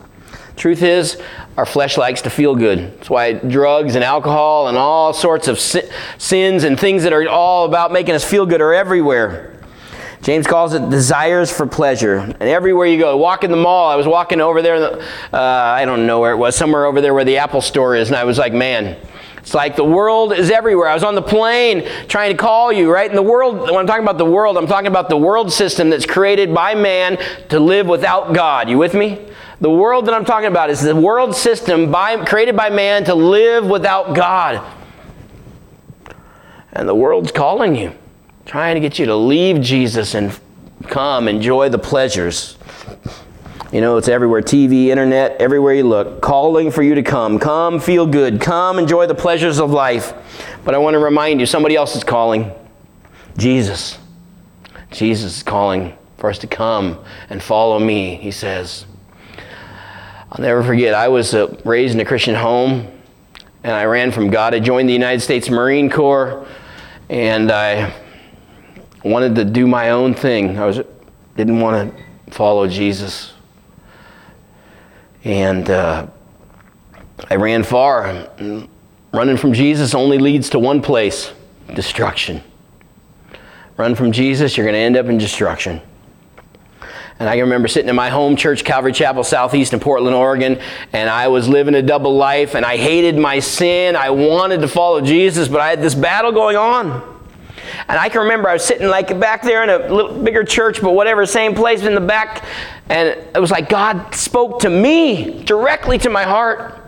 [0.56, 1.20] truth is
[1.56, 2.92] our flesh likes to feel good.
[2.96, 7.64] That's why drugs and alcohol and all sorts of sins and things that are all
[7.64, 9.52] about making us feel good are everywhere.
[10.22, 12.16] James calls it desires for pleasure.
[12.16, 13.90] And everywhere you go, walk in the mall.
[13.90, 14.94] I was walking over there,
[15.32, 18.08] uh, I don't know where it was, somewhere over there where the Apple store is,
[18.08, 18.96] and I was like, man,
[19.44, 20.88] it's like the world is everywhere.
[20.88, 23.06] I was on the plane trying to call you, right?
[23.06, 25.90] And the world, when I'm talking about the world, I'm talking about the world system
[25.90, 27.18] that's created by man
[27.50, 28.70] to live without God.
[28.70, 29.28] You with me?
[29.60, 33.14] The world that I'm talking about is the world system by, created by man to
[33.14, 34.66] live without God.
[36.72, 37.92] And the world's calling you
[38.46, 40.38] trying to get you to leave Jesus and
[40.86, 42.56] come enjoy the pleasures.
[43.74, 47.40] You know, it's everywhere TV, internet, everywhere you look, calling for you to come.
[47.40, 48.40] Come, feel good.
[48.40, 50.12] Come, enjoy the pleasures of life.
[50.64, 52.52] But I want to remind you somebody else is calling
[53.36, 53.98] Jesus.
[54.92, 58.86] Jesus is calling for us to come and follow me, he says.
[60.30, 62.86] I'll never forget, I was uh, raised in a Christian home
[63.64, 64.54] and I ran from God.
[64.54, 66.46] I joined the United States Marine Corps
[67.08, 67.92] and I
[69.02, 70.60] wanted to do my own thing.
[70.60, 70.80] I was,
[71.36, 73.33] didn't want to follow Jesus.
[75.24, 76.06] And uh,
[77.30, 78.28] I ran far.
[79.12, 81.32] Running from Jesus only leads to one place
[81.74, 82.42] destruction.
[83.76, 85.80] Run from Jesus, you're going to end up in destruction.
[87.18, 90.60] And I can remember sitting in my home church, Calvary Chapel, Southeast in Portland, Oregon,
[90.92, 93.94] and I was living a double life, and I hated my sin.
[93.96, 97.13] I wanted to follow Jesus, but I had this battle going on.
[97.88, 100.80] And I can remember I was sitting like back there in a little bigger church,
[100.80, 102.44] but whatever, same place in the back.
[102.88, 106.80] And it was like God spoke to me directly to my heart.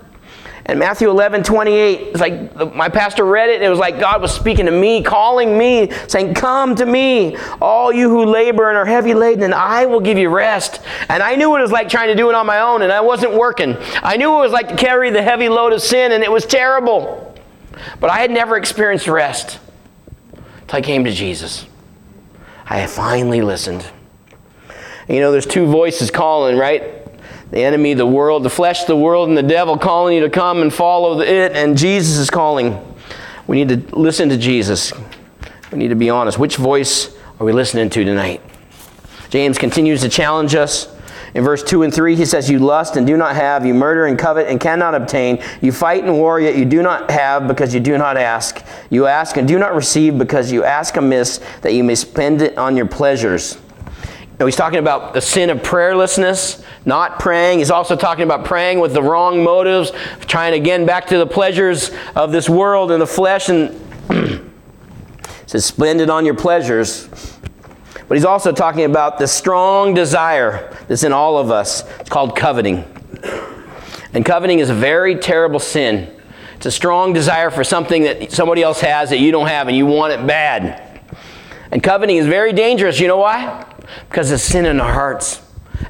[0.69, 4.21] And Matthew 11, 28, it's like my pastor read it, and it was like God
[4.21, 8.77] was speaking to me, calling me, saying, Come to me, all you who labor and
[8.77, 10.81] are heavy laden, and I will give you rest.
[11.09, 12.91] And I knew what it was like trying to do it on my own, and
[12.91, 13.77] I wasn't working.
[14.03, 16.33] I knew what it was like to carry the heavy load of sin, and it
[16.33, 17.39] was terrible.
[18.01, 19.61] But I had never experienced rest
[20.69, 21.67] I came to Jesus.
[22.67, 23.87] I finally listened.
[25.09, 26.93] You know, there's two voices calling, right?
[27.53, 30.63] The enemy, the world, the flesh, the world, and the devil calling you to come
[30.63, 32.83] and follow it, and Jesus is calling.
[33.47, 34.93] We need to listen to Jesus.
[35.71, 36.39] We need to be honest.
[36.39, 38.43] Which voice are we listening to tonight?
[39.31, 40.96] James continues to challenge us.
[41.37, 44.07] In verse 2 and 3, he says, You lust and do not have, you murder
[44.07, 47.75] and covet and cannot obtain, you fight and war, yet you do not have because
[47.75, 48.65] you do not ask.
[48.89, 52.57] You ask and do not receive because you ask amiss, that you may spend it
[52.57, 53.59] on your pleasures.
[54.41, 57.59] Now, he's talking about the sin of prayerlessness, not praying.
[57.59, 61.91] He's also talking about praying with the wrong motives, trying again back to the pleasures
[62.15, 63.51] of this world and the flesh.
[63.51, 63.79] And
[65.47, 67.36] says, spend it on your pleasures.
[68.09, 71.83] But he's also talking about the strong desire that's in all of us.
[71.99, 72.85] It's called coveting.
[74.13, 76.13] And coveting is a very terrible sin.
[76.57, 79.77] It's a strong desire for something that somebody else has that you don't have and
[79.77, 81.01] you want it bad.
[81.71, 83.01] And coveting is very dangerous.
[83.01, 83.67] You know why?
[84.09, 85.43] Because it's sin in our hearts.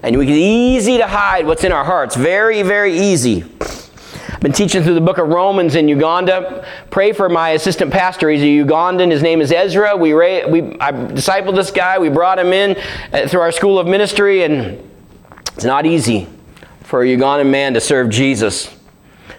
[0.03, 2.17] And we can easy to hide what's in our hearts.
[2.17, 3.45] Very, very easy.
[4.47, 6.65] Been teaching through the book of Romans in Uganda.
[6.91, 8.31] Pray for my assistant pastor.
[8.31, 9.11] He's a Ugandan.
[9.11, 9.97] His name is Ezra.
[9.97, 10.21] We, we
[10.79, 11.99] I discipled this guy.
[11.99, 12.77] We brought him in
[13.13, 14.81] uh, through our school of ministry, and
[15.55, 16.29] It's not easy
[16.83, 18.73] for a Ugandan man to serve Jesus,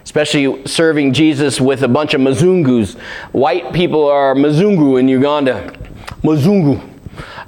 [0.04, 2.98] especially serving Jesus with a bunch of Mzungus.
[3.32, 5.72] White people are Mzungu in Uganda.
[6.20, 6.86] Mzungu.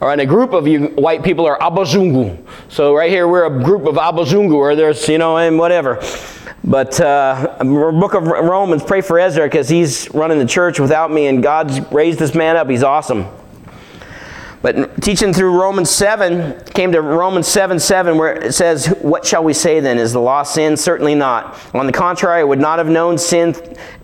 [0.01, 2.42] All right, a group of you white people are Abazungu.
[2.70, 6.01] So right here we're a group of Abazungu, or there's, you know, and whatever.
[6.62, 11.27] But uh, book of Romans, pray for Ezra because he's running the church without me,
[11.27, 12.68] and God's raised this man up.
[12.68, 13.27] He's awesome.
[14.62, 19.42] But teaching through Romans 7, came to Romans 7 7, where it says, What shall
[19.42, 19.96] we say then?
[19.96, 20.77] Is the law sin?
[20.77, 21.59] Certainly not.
[21.75, 23.55] On the contrary, I would not have known sin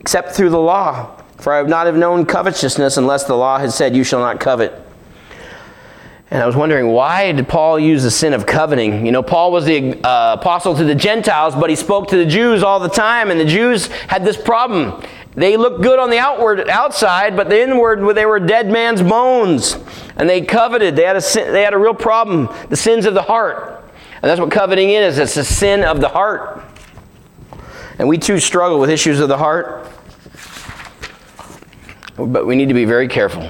[0.00, 1.22] except through the law.
[1.36, 4.40] For I would not have known covetousness unless the law had said, You shall not
[4.40, 4.85] covet.
[6.30, 9.06] And I was wondering, why did Paul use the sin of coveting?
[9.06, 12.26] You know, Paul was the uh, apostle to the Gentiles, but he spoke to the
[12.26, 15.00] Jews all the time, and the Jews had this problem.
[15.36, 19.76] They looked good on the outward outside, but the inward they were dead man's bones,
[20.16, 20.96] and they coveted.
[20.96, 23.84] They had a sin, they had a real problem, the sins of the heart,
[24.14, 25.18] and that's what coveting is.
[25.18, 26.64] It's a sin of the heart,
[28.00, 29.86] and we too struggle with issues of the heart,
[32.16, 33.48] but we need to be very careful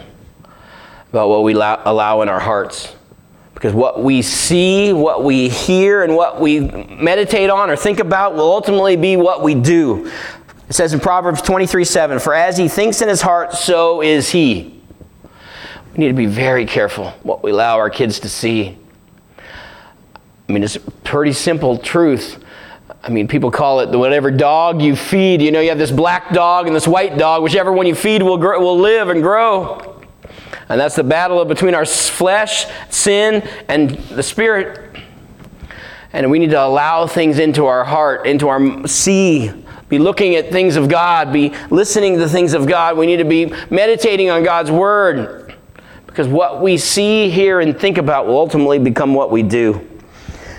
[1.17, 2.95] about what we allow in our hearts.
[3.55, 8.35] Because what we see, what we hear, and what we meditate on or think about
[8.35, 10.13] will ultimately be what we do.
[10.69, 14.29] It says in Proverbs 23 7, For as he thinks in his heart, so is
[14.29, 14.79] he.
[15.93, 18.77] We need to be very careful what we allow our kids to see.
[19.39, 22.45] I mean, it's a pretty simple truth.
[23.03, 25.41] I mean, people call it the whatever dog you feed.
[25.41, 27.43] You know, you have this black dog and this white dog.
[27.43, 29.96] Whichever one you feed will, grow, will live and grow.
[30.69, 35.01] And that's the battle between our flesh, sin, and the spirit.
[36.13, 39.53] And we need to allow things into our heart, into our see
[39.89, 42.97] be looking at things of God, be listening to the things of God.
[42.97, 45.55] We need to be meditating on God's Word
[46.07, 49.87] because what we see, hear, and think about will ultimately become what we do.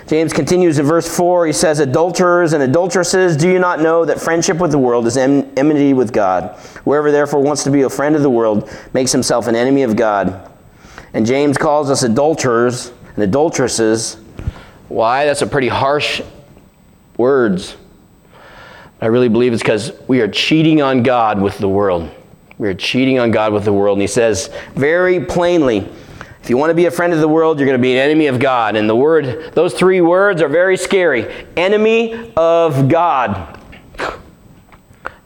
[0.07, 1.47] James continues in verse 4.
[1.47, 5.17] He says, Adulterers and adulteresses, do you not know that friendship with the world is
[5.17, 6.57] enmity with God?
[6.85, 9.97] Whoever therefore wants to be a friend of the world makes himself an enemy of
[9.97, 10.49] God.
[11.13, 14.15] And James calls us adulterers and adulteresses.
[14.87, 15.25] Why?
[15.25, 16.21] That's a pretty harsh
[17.17, 17.75] words.
[19.01, 22.09] I really believe it's because we are cheating on God with the world.
[22.57, 23.97] We are cheating on God with the world.
[23.97, 25.87] And he says very plainly,
[26.47, 27.97] if you want to be a friend of the world, you're going to be an
[27.97, 28.77] enemy of God.
[28.77, 31.45] And the word, those three words are very scary.
[31.57, 33.59] Enemy of God.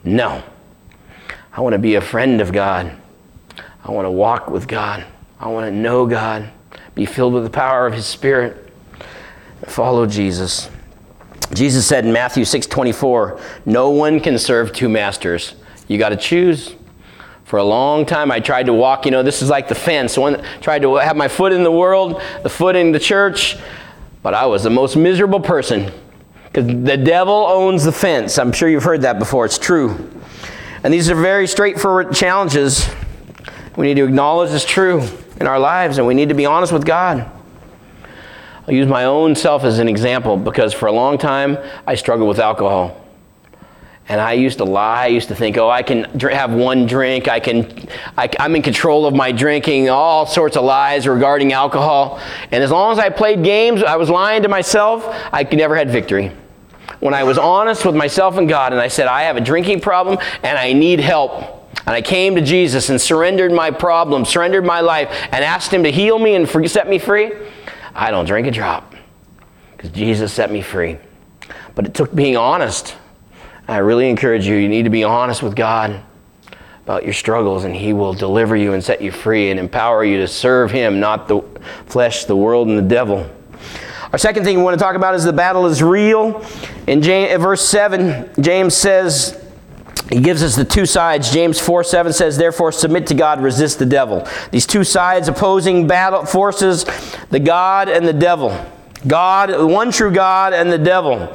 [0.04, 0.42] No.
[1.54, 2.92] I want to be a friend of God.
[3.84, 5.06] I want to walk with God.
[5.40, 6.50] I want to know God,
[6.96, 8.74] be filled with the power of His Spirit,
[9.68, 10.72] follow Jesus.
[11.54, 15.54] Jesus said in Matthew 6:24, "No one can serve two masters.
[15.88, 16.74] You got to choose."
[17.52, 19.04] For a long time, I tried to walk.
[19.04, 20.18] You know, this is like the fence.
[20.18, 23.58] One tried to have my foot in the world, the foot in the church,
[24.24, 25.92] but I was the most miserable person
[26.46, 28.38] because the devil owns the fence.
[28.38, 29.44] I'm sure you've heard that before.
[29.44, 30.10] It's true.
[30.86, 32.90] And these are very straightforward challenges.
[33.76, 35.06] We need to acknowledge it's true
[35.42, 37.30] in our lives, and we need to be honest with God.
[38.66, 42.30] I'll use my own self as an example because for a long time I struggled
[42.30, 43.01] with alcohol.
[44.10, 45.04] And I used to lie.
[45.04, 47.28] I used to think, oh, I can have one drink.
[47.28, 47.88] I can,
[48.18, 49.90] I, am in control of my drinking.
[49.90, 52.20] All sorts of lies regarding alcohol.
[52.52, 55.06] And as long as I played games, I was lying to myself.
[55.32, 56.32] I never had victory.
[57.00, 59.82] When I was honest with myself and God, and I said, I have a drinking
[59.82, 61.62] problem and I need help.
[61.86, 65.84] And I came to Jesus and surrendered my problem, surrendered my life, and asked Him
[65.84, 67.32] to heal me and set me free.
[67.96, 68.94] I don't drink a drop
[69.76, 70.98] because Jesus set me free.
[71.74, 72.96] But it took being honest.
[73.72, 76.04] I really encourage you, you need to be honest with God
[76.84, 80.18] about your struggles, and He will deliver you and set you free and empower you
[80.18, 81.42] to serve Him, not the
[81.86, 83.32] flesh, the world, and the devil.
[84.12, 86.46] Our second thing we want to talk about is the battle is real.
[86.86, 89.42] In James, uh, verse 7, James says,
[90.12, 91.32] he gives us the two sides.
[91.32, 94.28] James 4 7 says, Therefore, submit to God, resist the devil.
[94.52, 96.84] These two sides, opposing battle forces,
[97.30, 98.50] the God and the devil.
[99.08, 101.34] God, one true God, and the devil.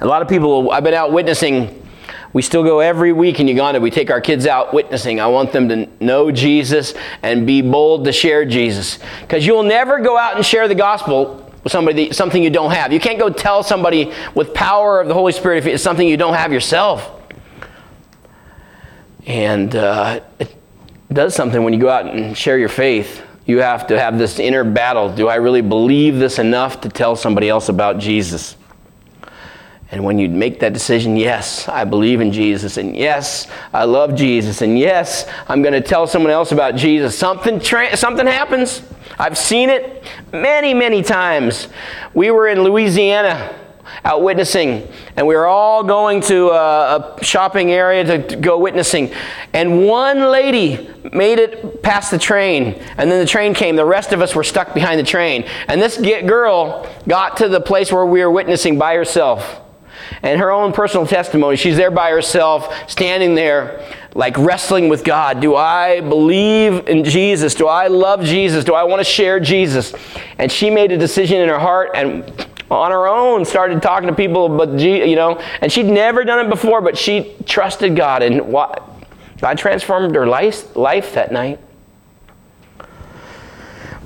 [0.00, 1.84] A lot of people, I've been out witnessing.
[2.32, 3.80] We still go every week in Uganda.
[3.80, 5.18] We take our kids out witnessing.
[5.18, 8.98] I want them to know Jesus and be bold to share Jesus.
[9.22, 12.92] Because you'll never go out and share the gospel with somebody something you don't have.
[12.92, 16.16] You can't go tell somebody with power of the Holy Spirit if it's something you
[16.16, 17.10] don't have yourself.
[19.26, 20.54] And uh, it
[21.12, 23.22] does something when you go out and share your faith.
[23.46, 25.12] You have to have this inner battle.
[25.12, 28.57] Do I really believe this enough to tell somebody else about Jesus?
[29.90, 34.14] And when you make that decision, yes, I believe in Jesus, and yes, I love
[34.14, 38.82] Jesus, and yes, I'm going to tell someone else about Jesus, something, tra- something happens.
[39.18, 41.68] I've seen it many, many times.
[42.12, 43.54] We were in Louisiana
[44.04, 44.86] out witnessing,
[45.16, 49.10] and we were all going to a, a shopping area to, to, go witnessing.
[49.54, 53.74] And one lady made it past the train, and then the train came.
[53.74, 55.46] The rest of us were stuck behind the train.
[55.66, 59.62] And this girl got to the place where we were witnessing by herself.
[60.22, 63.84] And her own personal testimony, she's there by herself, standing there,
[64.14, 65.40] like wrestling with God.
[65.40, 67.54] Do I believe in Jesus?
[67.54, 68.64] Do I love Jesus?
[68.64, 69.94] Do I want to share Jesus?
[70.38, 74.14] And she made a decision in her heart, and on her own started talking to
[74.14, 78.42] people but you know and she'd never done it before but she trusted god and
[78.42, 78.86] what
[79.40, 81.58] god transformed her life, life that night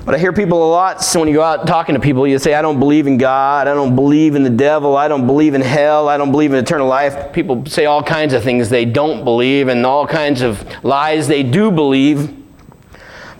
[0.05, 2.39] but i hear people a lot so when you go out talking to people you
[2.39, 5.55] say i don't believe in god i don't believe in the devil i don't believe
[5.55, 8.85] in hell i don't believe in eternal life people say all kinds of things they
[8.85, 12.35] don't believe and all kinds of lies they do believe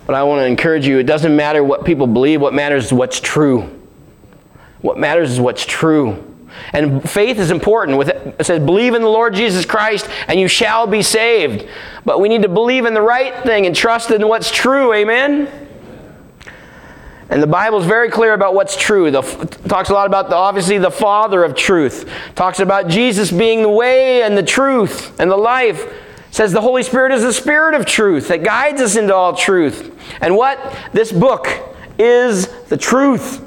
[0.05, 2.93] but i want to encourage you it doesn't matter what people believe what matters is
[2.93, 3.69] what's true
[4.83, 6.21] what matters is what's true.
[6.73, 7.97] And faith is important.
[7.97, 11.67] With it, it says, believe in the Lord Jesus Christ and you shall be saved.
[12.03, 14.93] But we need to believe in the right thing and trust in what's true.
[14.93, 15.62] Amen?
[17.29, 19.09] And the Bible is very clear about what's true.
[19.09, 19.21] The,
[19.67, 22.09] talks a lot about, the, obviously, the Father of truth.
[22.35, 25.91] Talks about Jesus being the way and the truth and the life.
[26.31, 29.95] Says the Holy Spirit is the Spirit of truth that guides us into all truth.
[30.19, 30.59] And what?
[30.91, 31.47] This book
[31.99, 33.43] is the truth.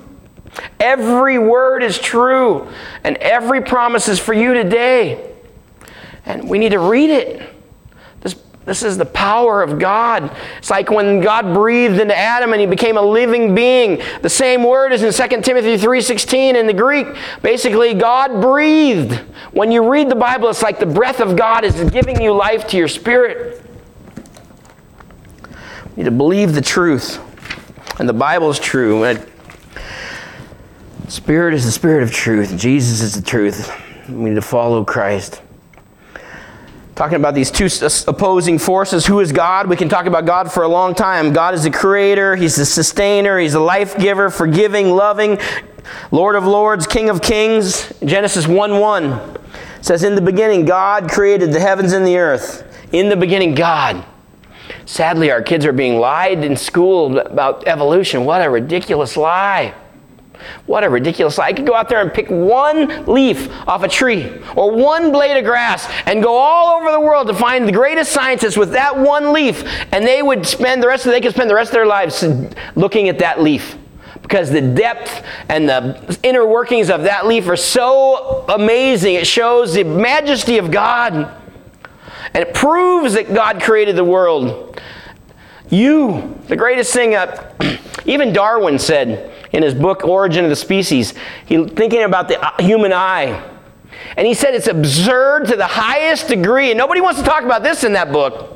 [0.81, 2.69] Every word is true,
[3.05, 5.35] and every promise is for you today.
[6.25, 7.56] And we need to read it.
[8.67, 10.37] This, is the power of God.
[10.59, 14.03] It's like when God breathed into Adam and he became a living being.
[14.23, 17.07] The same word is in 2 Timothy 3:16 in the Greek.
[17.43, 19.21] Basically, God breathed.
[19.53, 22.67] When you read the Bible, it's like the breath of God is giving you life
[22.69, 23.63] to your spirit.
[25.91, 27.21] You need to believe the truth.
[28.01, 29.17] And the Bible is true.
[31.09, 32.59] Spirit is the spirit of truth.
[32.59, 33.73] Jesus is the truth.
[34.09, 35.41] We need to follow Christ.
[36.97, 37.69] Talking about these two
[38.09, 39.05] opposing forces.
[39.05, 39.69] Who is God?
[39.69, 41.35] We can talk about God for a long time.
[41.35, 45.39] God is the creator, He's the sustainer, He's the life giver, forgiving, loving,
[46.11, 47.93] Lord of lords, King of kings.
[48.03, 49.39] Genesis 1 1
[49.83, 52.65] says, In the beginning, God created the heavens and the earth.
[52.93, 54.03] In the beginning, God.
[54.87, 58.25] Sadly, our kids are being lied in school about evolution.
[58.25, 59.75] What a ridiculous lie.
[60.67, 61.47] What a ridiculous lie.
[61.47, 65.37] I could go out there and pick one leaf off a tree or one blade
[65.39, 68.99] of grass and go all over the world to find the greatest scientists with that
[68.99, 71.75] one leaf, and they would spend the rest of they could spend the rest of
[71.75, 72.25] their lives
[72.75, 73.77] looking at that leaf.
[74.23, 79.15] Because the depth and the inner workings of that leaf are so amazing.
[79.15, 81.15] It shows the majesty of God.
[82.35, 84.81] And it proves that God created the world.
[85.69, 87.53] You, the greatest thing, uh,
[88.05, 91.15] even Darwin said, in his book Origin of the Species,
[91.47, 93.43] he thinking about the uh, human eye.
[94.17, 97.63] And he said it's absurd to the highest degree, and nobody wants to talk about
[97.63, 98.53] this in that book.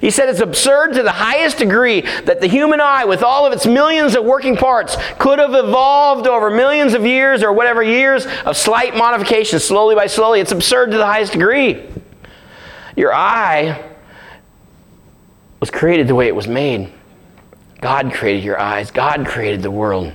[0.00, 3.52] He said it's absurd to the highest degree that the human eye, with all of
[3.52, 8.26] its millions of working parts, could have evolved over millions of years or whatever years
[8.44, 10.40] of slight modification, slowly by slowly.
[10.40, 11.86] It's absurd to the highest degree.
[12.96, 13.89] Your eye
[15.60, 16.90] was created the way it was made.
[17.80, 20.12] God created your eyes, God created the world.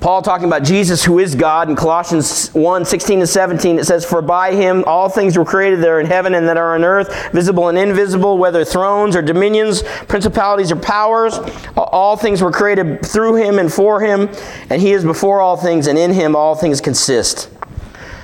[0.00, 4.02] Paul talking about Jesus who is God in Colossians 1 16 to 17, it says,
[4.02, 6.84] For by him all things were created that are in heaven and that are on
[6.84, 11.38] earth, visible and invisible, whether thrones or dominions, principalities or powers.
[11.76, 14.30] All things were created through him and for him,
[14.70, 17.50] and he is before all things, and in him all things consist.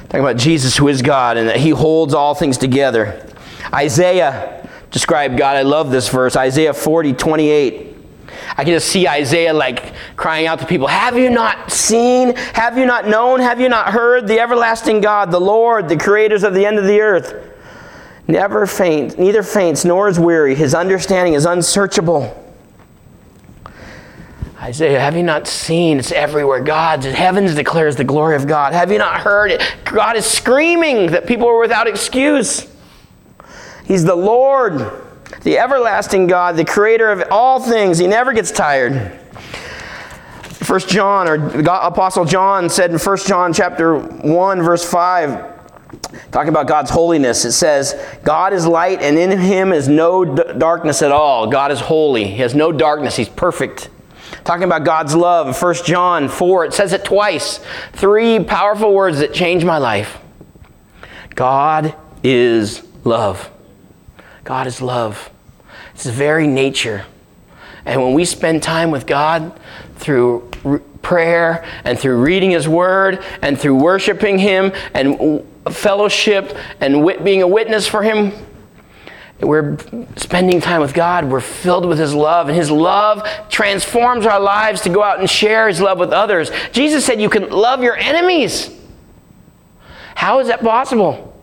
[0.09, 3.23] Talking about Jesus who is God and that he holds all things together.
[3.75, 5.57] Isaiah described God.
[5.57, 6.37] I love this verse.
[6.37, 7.97] Isaiah 40 28.
[8.59, 12.35] I can just see Isaiah like crying out to people, Have you not seen?
[12.55, 13.41] Have you not known?
[13.41, 14.27] Have you not heard?
[14.27, 17.35] The everlasting God, the Lord, the creators of the end of the earth,
[18.29, 20.55] never faints, neither faints nor is weary.
[20.55, 22.43] His understanding is unsearchable.
[24.59, 25.99] Isaiah, have you not seen?
[25.99, 26.61] It's everywhere.
[26.61, 28.73] God's heavens declares the glory of God.
[28.73, 29.63] Have you not heard it?
[29.85, 32.67] God is screaming that people are without excuse.
[33.87, 35.05] He's the Lord
[35.43, 37.99] the everlasting God, the creator of all things.
[37.99, 39.13] He never gets tired.
[40.43, 46.67] First John, or Apostle John said in First John chapter 1, verse 5, talking about
[46.67, 51.13] God's holiness, it says, God is light, and in him is no d- darkness at
[51.13, 51.47] all.
[51.47, 52.25] God is holy.
[52.25, 53.15] He has no darkness.
[53.15, 53.91] He's perfect.
[54.45, 57.61] Talking about God's love, 1 John 4, it says it twice.
[57.93, 60.19] Three powerful words that change my life.
[61.35, 63.51] God is love.
[64.47, 65.31] God is love.
[65.93, 67.05] It's his very nature.
[67.85, 69.59] And when we spend time with God
[69.97, 76.57] through r- prayer and through reading His Word and through worshiping Him and w- fellowship
[76.81, 78.33] and w- being a witness for Him,
[79.41, 79.77] we're
[80.17, 81.25] spending time with God.
[81.31, 85.29] We're filled with His love, and His love transforms our lives to go out and
[85.29, 86.51] share His love with others.
[86.73, 88.71] Jesus said, You can love your enemies.
[90.15, 91.36] How is that possible?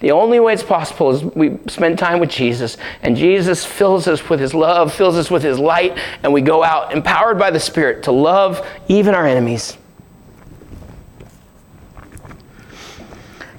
[0.00, 4.28] The only way it's possible is we spend time with Jesus, and Jesus fills us
[4.30, 7.60] with His love, fills us with His light, and we go out empowered by the
[7.60, 9.76] Spirit to love even our enemies.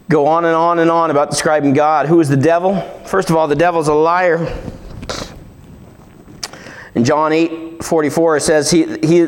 [0.09, 2.07] Go on and on and on about describing God.
[2.07, 2.81] Who is the devil?
[3.05, 4.45] First of all, the devil's a liar.
[6.95, 9.27] In John 8 44, it says, He, he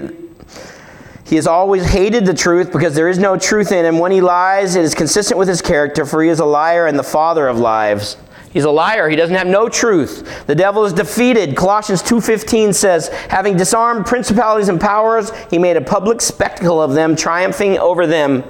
[1.34, 3.98] he has always hated the truth because there is no truth in him.
[3.98, 7.00] When he lies, it is consistent with his character, for he is a liar and
[7.00, 8.18] the father of lies.
[8.52, 9.10] He's a liar.
[9.10, 10.46] He doesn't have no truth.
[10.46, 11.56] The devil is defeated.
[11.56, 17.16] Colossians 2:15 says, "Having disarmed principalities and powers, he made a public spectacle of them,
[17.16, 18.44] triumphing over them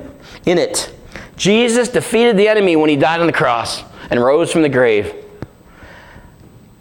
[0.46, 0.90] in it."
[1.38, 5.14] Jesus defeated the enemy when he died on the cross and rose from the grave.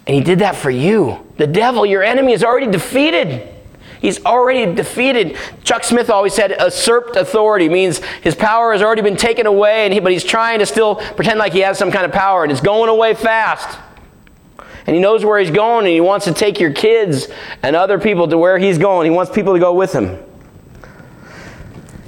[0.08, 1.18] And he did that for you.
[1.36, 3.51] The devil, your enemy, is already defeated.
[4.02, 5.38] He's already defeated.
[5.62, 9.94] Chuck Smith always said usurped authority means his power has already been taken away, and
[9.94, 12.50] he, but he's trying to still pretend like he has some kind of power, and
[12.50, 13.78] it's going away fast.
[14.88, 17.28] And he knows where he's going, and he wants to take your kids
[17.62, 19.08] and other people to where he's going.
[19.08, 20.18] He wants people to go with him.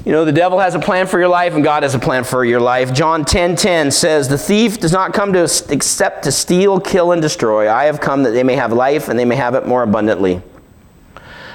[0.05, 2.25] You know, the devil has a plan for your life, and God has a plan
[2.25, 2.93] for your life.
[2.93, 7.23] John 10 10 says, The thief does not come to except to steal, kill, and
[7.23, 7.71] destroy.
[7.71, 10.43] I have come that they may have life, and they may have it more abundantly.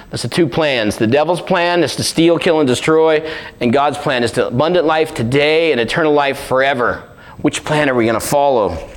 [0.10, 0.98] That's the two plans.
[0.98, 4.86] The devil's plan is to steal, kill, and destroy, and God's plan is to abundant
[4.86, 7.08] life today and eternal life forever.
[7.42, 8.90] Which plan are we going to follow?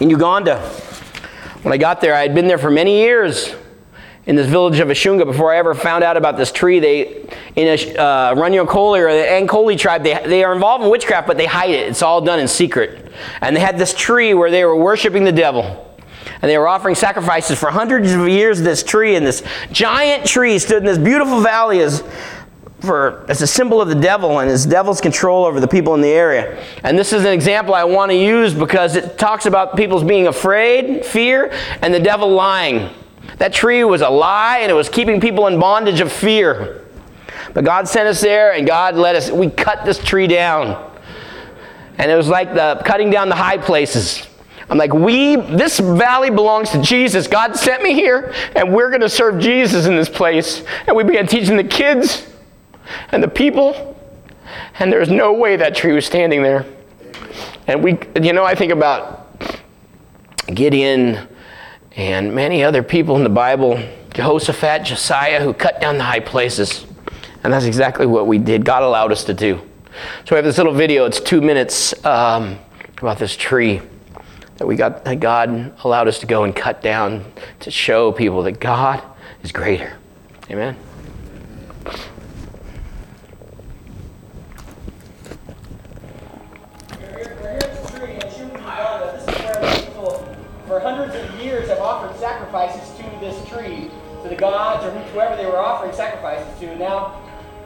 [0.00, 0.60] In Uganda,
[1.62, 3.54] when I got there, I had been there for many years
[4.26, 6.78] in this village of Ashunga before I ever found out about this tree.
[6.78, 11.26] They, in a, uh, Runyankole or the Ankole tribe, they, they are involved in witchcraft,
[11.26, 11.88] but they hide it.
[11.88, 13.10] It's all done in secret.
[13.40, 15.89] And they had this tree where they were worshiping the devil.
[16.42, 20.58] And they were offering sacrifices for hundreds of years this tree, and this giant tree
[20.58, 22.02] stood in this beautiful valley as,
[22.80, 26.00] for, as a symbol of the devil and his devil's control over the people in
[26.00, 26.64] the area.
[26.82, 30.28] And this is an example I want to use because it talks about people's being
[30.28, 32.88] afraid, fear, and the devil lying.
[33.36, 36.86] That tree was a lie, and it was keeping people in bondage of fear.
[37.52, 40.90] But God sent us there, and God let us, we cut this tree down.
[41.98, 44.26] And it was like the cutting down the high places.
[44.70, 47.26] I'm like, we, this valley belongs to Jesus.
[47.26, 50.62] God sent me here, and we're going to serve Jesus in this place.
[50.86, 52.24] And we began teaching the kids
[53.10, 53.98] and the people,
[54.78, 56.64] and there's no way that tree was standing there.
[57.66, 59.28] And we, you know, I think about
[60.46, 61.26] Gideon
[61.96, 63.82] and many other people in the Bible,
[64.14, 66.86] Jehoshaphat, Josiah, who cut down the high places.
[67.42, 68.64] And that's exactly what we did.
[68.64, 69.60] God allowed us to do.
[70.24, 72.56] So we have this little video, it's two minutes um,
[72.98, 73.82] about this tree
[74.60, 77.24] that we got that God allowed us to go and cut down
[77.60, 79.02] to show people that God
[79.42, 79.96] is greater.
[80.50, 80.76] Amen.
[90.66, 93.90] For hundreds of years have offered sacrifices to this tree,
[94.22, 96.76] to the gods or whoever they were offering sacrifices to.
[96.76, 97.18] Now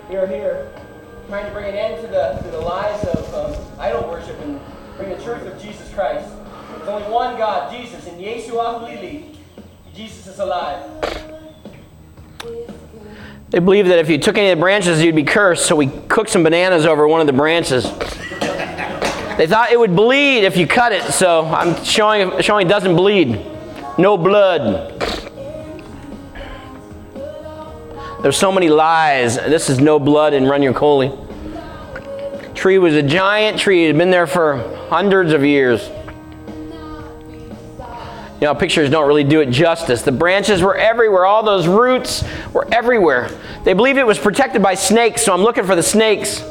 [0.09, 0.71] we're here
[1.27, 4.61] trying to bring an end to the, to the lies of um, idol worship and
[4.97, 6.33] bring the truth of Jesus Christ.
[6.85, 9.35] There's only one God, Jesus, and Yeshua Hulili.
[9.95, 10.83] Jesus is alive.
[13.49, 15.87] They believe that if you took any of the branches, you'd be cursed, so we
[16.09, 17.85] cooked some bananas over one of the branches.
[19.39, 22.97] They thought it would bleed if you cut it, so I'm showing, showing it doesn't
[22.97, 23.41] bleed.
[23.97, 25.01] No blood.
[28.21, 29.37] There's so many lies.
[29.37, 31.15] This is no blood in Runyankole.
[32.55, 33.85] Tree was a giant tree.
[33.85, 34.59] It had been there for
[34.91, 35.91] hundreds of years.
[38.41, 40.03] You know, pictures don't really do it justice.
[40.03, 41.25] The branches were everywhere.
[41.25, 43.31] All those roots were everywhere.
[43.63, 46.45] They believed it was protected by snakes, so I'm looking for the snakes.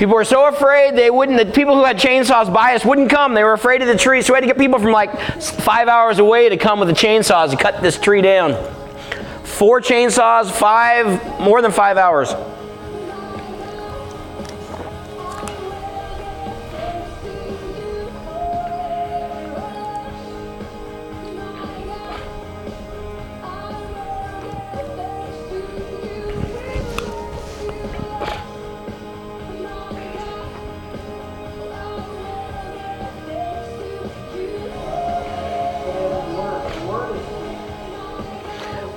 [0.00, 3.34] People were so afraid they wouldn't, the people who had chainsaws by us wouldn't come.
[3.34, 4.22] They were afraid of the tree.
[4.22, 6.94] So we had to get people from like five hours away to come with the
[6.94, 8.54] chainsaws to cut this tree down.
[9.44, 12.32] Four chainsaws, five, more than five hours.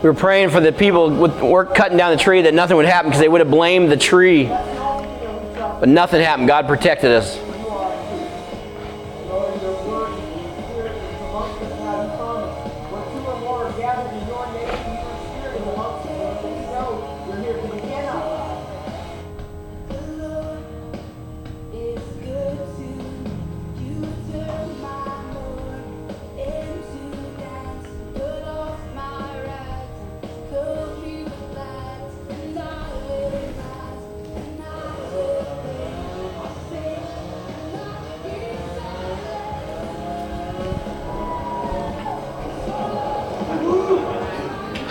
[0.04, 2.86] We were praying for the people with work cutting down the tree that nothing would
[2.86, 4.48] happen because they would have blamed the tree.
[4.48, 6.50] But nothing happened.
[6.50, 7.38] God protected us.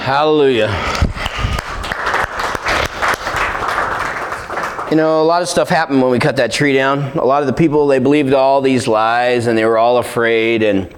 [0.02, 0.66] Hallelujah.
[4.90, 7.16] You know, a lot of stuff happened when we cut that tree down.
[7.16, 10.64] A lot of the people, they believed all these lies and they were all afraid.
[10.64, 10.92] And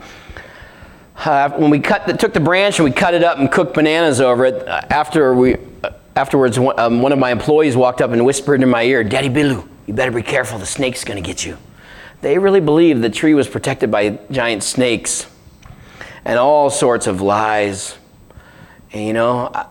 [1.19, 3.75] uh, when we cut the, took the branch and we cut it up and cooked
[3.75, 8.01] bananas over it, uh, after we, uh, afterwards, one, um, one of my employees walked
[8.01, 11.23] up and whispered in my ear, Daddy Bilu, you better be careful, the snake's going
[11.23, 11.59] to get you.
[12.23, 15.27] They really believed the tree was protected by giant snakes
[16.25, 17.99] and all sorts of lies.
[18.95, 19.67] And you know, I,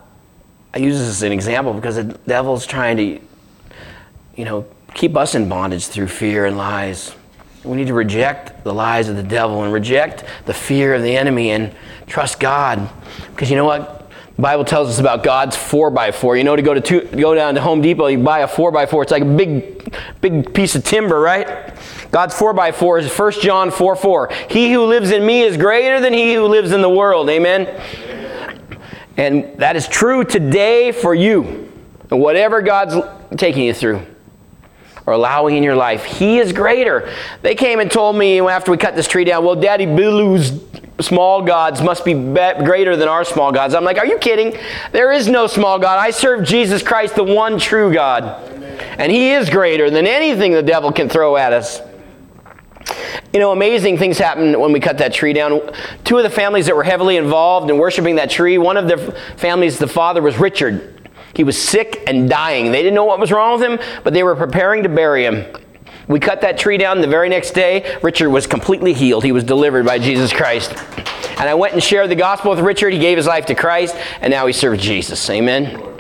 [0.74, 3.20] I use this as an example because the devil's trying to,
[4.36, 7.16] you know, keep us in bondage through fear and lies.
[7.64, 11.16] We need to reject the lies of the devil and reject the fear of the
[11.16, 11.74] enemy and
[12.06, 12.90] trust God.
[13.30, 14.12] Because you know what?
[14.36, 16.38] The Bible tells us about God's 4x4.
[16.38, 19.04] You know, to go, to two, go down to Home Depot, you buy a 4x4.
[19.04, 21.74] It's like a big, big piece of timber, right?
[22.12, 24.30] God's 4x4 is 1 John 4 4.
[24.50, 27.30] He who lives in me is greater than he who lives in the world.
[27.30, 27.70] Amen?
[29.18, 31.72] And that is true today for you.
[32.10, 32.96] And whatever God's
[33.38, 34.02] taking you through
[35.06, 37.12] or allowing in your life, He is greater.
[37.42, 40.64] They came and told me after we cut this tree down, well, Daddy Bilu's
[41.00, 43.74] small gods must be greater than our small gods.
[43.74, 44.58] I'm like, are you kidding?
[44.92, 46.00] There is no small God.
[46.00, 48.50] I serve Jesus Christ, the one true God.
[48.98, 51.82] And He is greater than anything the devil can throw at us.
[53.34, 55.60] You know, amazing things happen when we cut that tree down.
[56.04, 58.98] Two of the families that were heavily involved in worshiping that tree, one of the
[59.38, 61.10] families, the father was Richard.
[61.36, 62.72] He was sick and dying.
[62.72, 65.46] They didn't know what was wrong with him, but they were preparing to bury him.
[66.08, 67.98] We cut that tree down the very next day.
[68.04, 69.24] Richard was completely healed.
[69.24, 70.74] He was delivered by Jesus Christ.
[71.40, 72.94] And I went and shared the gospel with Richard.
[72.94, 75.30] He gave his life to Christ, and now he serves Jesus.
[75.30, 75.93] Amen.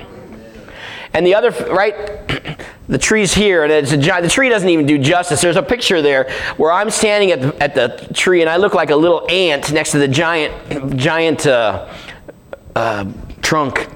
[1.13, 1.95] And the other, right?
[2.87, 5.41] the tree's here, and it's a giant, the tree doesn't even do justice.
[5.41, 8.73] There's a picture there where I'm standing at the, at the tree, and I look
[8.73, 11.93] like a little ant next to the giant, giant uh,
[12.75, 13.11] uh,
[13.41, 13.89] trunk.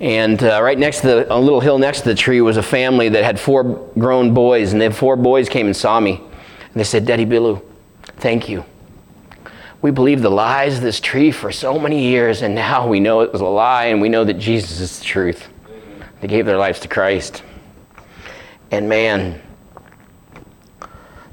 [0.00, 2.62] And uh, right next to the, a little hill next to the tree was a
[2.62, 3.64] family that had four
[3.98, 6.16] grown boys, and the four boys came and saw me.
[6.16, 7.62] And they said, Daddy Bilu,
[8.18, 8.64] thank you.
[9.82, 13.22] We believed the lies of this tree for so many years, and now we know
[13.22, 15.48] it was a lie, and we know that Jesus is the truth.
[16.20, 17.42] They gave their lives to Christ.
[18.70, 19.40] And man,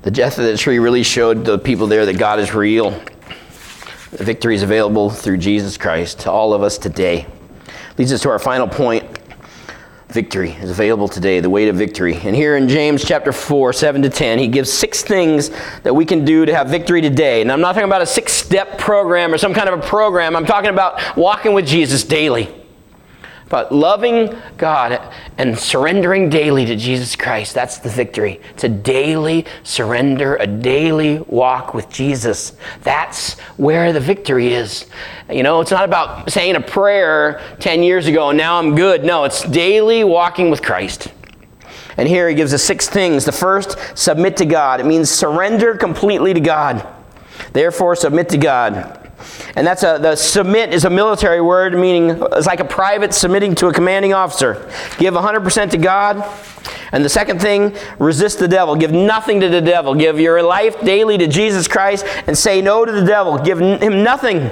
[0.03, 2.91] the death of the tree really showed the people there that God is real.
[4.11, 7.27] The victory is available through Jesus Christ to all of us today.
[7.97, 9.16] Leads us to our final point.
[10.09, 12.15] Victory is available today, the way to victory.
[12.15, 15.51] And here in James chapter 4, 7 to 10, he gives six things
[15.83, 17.41] that we can do to have victory today.
[17.41, 20.35] And I'm not talking about a six step program or some kind of a program,
[20.35, 22.53] I'm talking about walking with Jesus daily.
[23.49, 25.01] But loving God
[25.37, 28.41] and surrendering daily to Jesus Christ, that's the victory.
[28.53, 32.53] It's a daily surrender, a daily walk with Jesus.
[32.83, 34.87] That's where the victory is.
[35.31, 39.05] You know, it's not about saying a prayer 10 years ago and now I'm good.
[39.05, 41.13] No, it's daily walking with Christ.
[41.95, 43.25] And here he gives us six things.
[43.25, 44.79] The first, submit to God.
[44.79, 46.85] It means surrender completely to God.
[47.53, 49.06] Therefore, submit to God.
[49.57, 53.55] And that's a, the submit is a military word, meaning it's like a private submitting
[53.55, 54.71] to a commanding officer.
[54.99, 56.23] Give 100% to God.
[56.91, 58.75] And the second thing, resist the devil.
[58.75, 59.95] Give nothing to the devil.
[59.95, 63.39] Give your life daily to Jesus Christ and say no to the devil.
[63.39, 64.51] Give him nothing.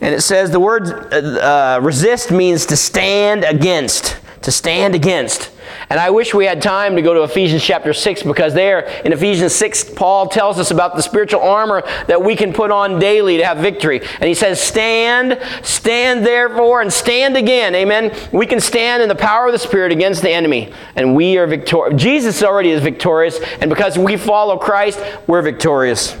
[0.00, 4.20] And it says the word uh, uh resist means to stand against.
[4.42, 5.50] To stand against.
[5.88, 9.12] And I wish we had time to go to Ephesians chapter 6 because there in
[9.12, 13.36] Ephesians 6, Paul tells us about the spiritual armor that we can put on daily
[13.38, 14.00] to have victory.
[14.00, 17.74] And he says, Stand, stand therefore, and stand again.
[17.74, 18.14] Amen.
[18.32, 20.72] We can stand in the power of the Spirit against the enemy.
[20.96, 22.00] And we are victorious.
[22.00, 23.40] Jesus already is victorious.
[23.60, 26.16] And because we follow Christ, we're victorious.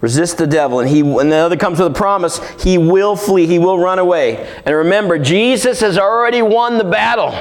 [0.00, 3.46] Resist the devil, and he and the other comes with a promise, he will flee,
[3.46, 4.48] he will run away.
[4.64, 7.34] And remember, Jesus has already won the battle.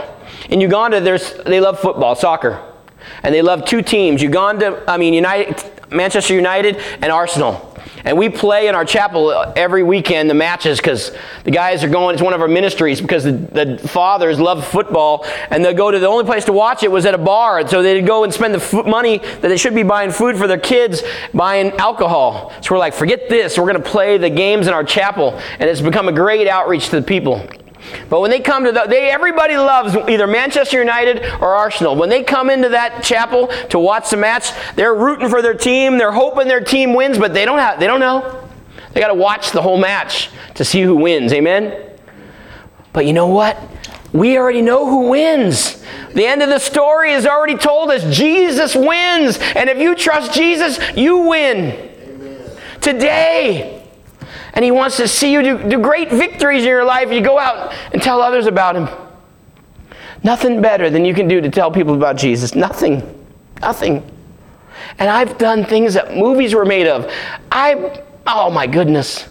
[0.50, 2.62] In Uganda, there's, they love football, soccer.
[3.24, 7.69] And they love two teams, Uganda, I mean, United, Manchester United and Arsenal.
[8.06, 11.12] And we play in our chapel every weekend the matches because
[11.44, 15.26] the guys are going, it's one of our ministries because the, the fathers love football
[15.50, 17.60] and they'll go to the only place to watch it was at a bar.
[17.60, 20.38] And so they'd go and spend the f- money that they should be buying food
[20.38, 22.54] for their kids buying alcohol.
[22.62, 23.58] So we're like, forget this.
[23.58, 25.40] We're going to play the games in our chapel.
[25.60, 27.48] And it's become a great outreach to the people.
[28.10, 31.96] But when they come to the, they everybody loves either Manchester United or Arsenal.
[31.96, 35.98] When they come into that chapel to watch the match, they're rooting for their team.
[35.98, 38.48] They're hoping their team wins, but they don't have, they don't know.
[38.94, 41.32] They got to watch the whole match to see who wins.
[41.34, 41.90] Amen.
[42.92, 43.58] But you know what?
[44.12, 45.84] We already know who wins.
[46.14, 48.04] The end of the story is already told us.
[48.16, 49.38] Jesus wins.
[49.56, 51.92] And if you trust Jesus, you win.
[52.02, 52.52] Amen.
[52.82, 53.79] Today.
[54.54, 57.12] And He wants to see you do, do great victories in your life.
[57.12, 58.88] You go out and tell others about Him.
[60.24, 62.56] Nothing better than you can do to tell people about Jesus.
[62.56, 63.26] Nothing.
[63.62, 64.10] Nothing.
[64.98, 67.12] And I've done things that movies were made of.
[67.52, 69.28] I, oh my goodness.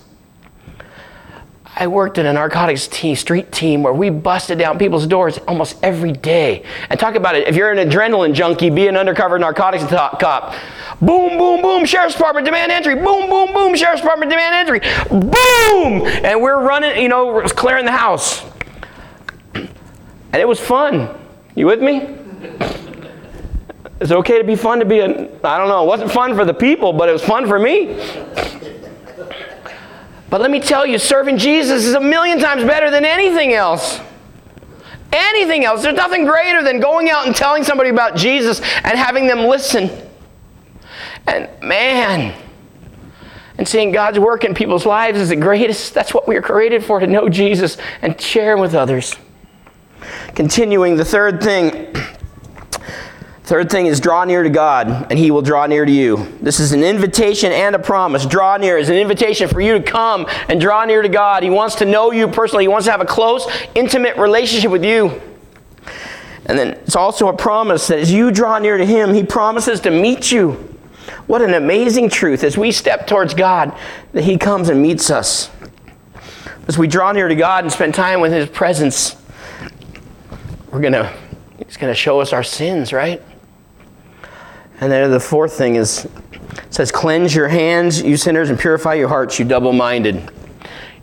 [1.80, 5.76] I worked in a narcotics team, street team where we busted down people's doors almost
[5.80, 6.64] every day.
[6.90, 7.46] And talk about it.
[7.46, 10.54] If you're an adrenaline junkie, be an undercover narcotics cop.
[11.00, 12.96] Boom, boom, boom, Sheriff's Department demand entry.
[12.96, 14.80] Boom, boom, boom, Sheriff's Department demand entry.
[15.08, 16.04] Boom!
[16.24, 18.44] And we're running, you know, clearing the house.
[19.54, 19.70] And
[20.34, 21.08] it was fun.
[21.54, 22.16] You with me?
[24.00, 25.04] It's okay to be fun to be a,
[25.44, 27.94] I don't know, it wasn't fun for the people, but it was fun for me.
[30.30, 34.00] But let me tell you, serving Jesus is a million times better than anything else.
[35.10, 35.82] Anything else.
[35.82, 39.90] There's nothing greater than going out and telling somebody about Jesus and having them listen.
[41.26, 42.34] And man,
[43.56, 45.94] and seeing God's work in people's lives is the greatest.
[45.94, 49.16] That's what we are created for to know Jesus and share with others.
[50.34, 51.94] Continuing, the third thing
[53.48, 56.36] Third thing is draw near to God, and He will draw near to you.
[56.42, 58.26] This is an invitation and a promise.
[58.26, 61.42] Draw near is an invitation for you to come and draw near to God.
[61.42, 64.84] He wants to know you personally, He wants to have a close, intimate relationship with
[64.84, 65.18] you.
[66.44, 69.80] And then it's also a promise that as you draw near to Him, He promises
[69.80, 70.52] to meet you.
[71.26, 73.74] What an amazing truth as we step towards God
[74.12, 75.50] that He comes and meets us.
[76.66, 79.16] As we draw near to God and spend time with His presence,
[80.70, 81.10] we're going to,
[81.64, 83.22] He's going to show us our sins, right?
[84.80, 86.06] And then the fourth thing is
[86.70, 90.30] says, Cleanse your hands, you sinners, and purify your hearts, you double minded.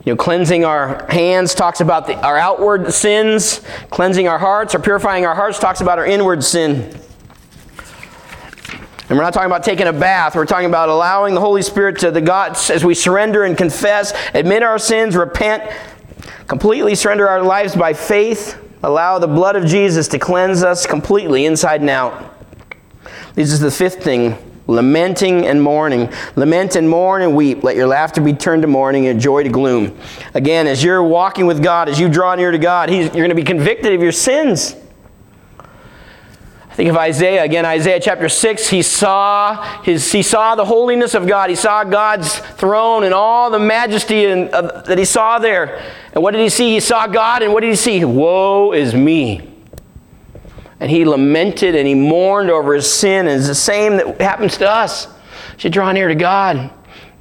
[0.06, 3.62] You know, cleansing our hands talks about the, our outward sins.
[3.90, 6.96] Cleansing our hearts or purifying our hearts talks about our inward sin.
[9.08, 10.36] And we're not talking about taking a bath.
[10.36, 14.14] We're talking about allowing the Holy Spirit to the God as we surrender and confess,
[14.36, 15.64] admit our sins, repent,
[16.48, 21.46] completely surrender our lives by faith, allow the blood of Jesus to cleanse us completely
[21.46, 22.35] inside and out.
[23.36, 26.10] This is the fifth thing lamenting and mourning.
[26.36, 27.64] Lament and mourn and weep.
[27.64, 29.98] Let your laughter be turned to mourning and joy to gloom.
[30.34, 33.36] Again, as you're walking with God, as you draw near to God, you're going to
[33.36, 34.76] be convicted of your sins.
[35.60, 37.66] I think of Isaiah again.
[37.66, 38.68] Isaiah chapter six.
[38.68, 40.12] He saw his.
[40.12, 41.50] He saw the holiness of God.
[41.50, 45.82] He saw God's throne and all the majesty uh, that he saw there.
[46.12, 46.74] And what did he see?
[46.74, 48.04] He saw God, and what did he see?
[48.04, 49.55] Woe is me
[50.86, 53.28] and he lamented and he mourned over his sin.
[53.28, 55.08] And it's the same that happens to us.
[55.56, 56.70] As you draw near to God,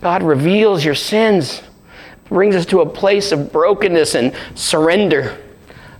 [0.02, 1.62] God reveals your sins,
[2.28, 5.38] brings us to a place of brokenness and surrender,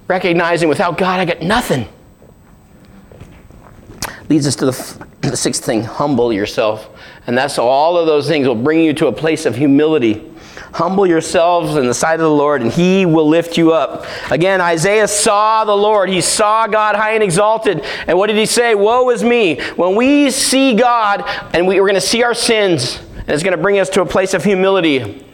[0.09, 1.89] recognizing without God, I got nothing.
[4.29, 6.91] Leads us to the, the sixth thing humble yourself.
[7.27, 10.34] And that's all of those things will bring you to a place of humility
[10.75, 14.07] Humble yourselves in the sight of the Lord, and he will lift you up.
[14.29, 16.09] Again, Isaiah saw the Lord.
[16.09, 17.85] He saw God high and exalted.
[18.09, 18.75] And what did he say?
[18.75, 19.61] Woe is me.
[19.77, 21.23] When we see God,
[21.55, 24.03] and we, we're going to see our sins, and it's going to bring us to
[24.03, 25.25] a place of humility.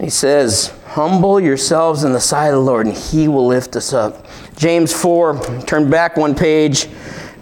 [0.00, 3.92] He says, Humble yourselves in the sight of the Lord, and he will lift us
[3.92, 4.26] up.
[4.56, 6.86] James 4, turn back one page,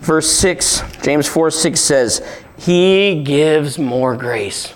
[0.00, 0.82] verse 6.
[1.02, 4.68] James 4 6 says, he gives more grace.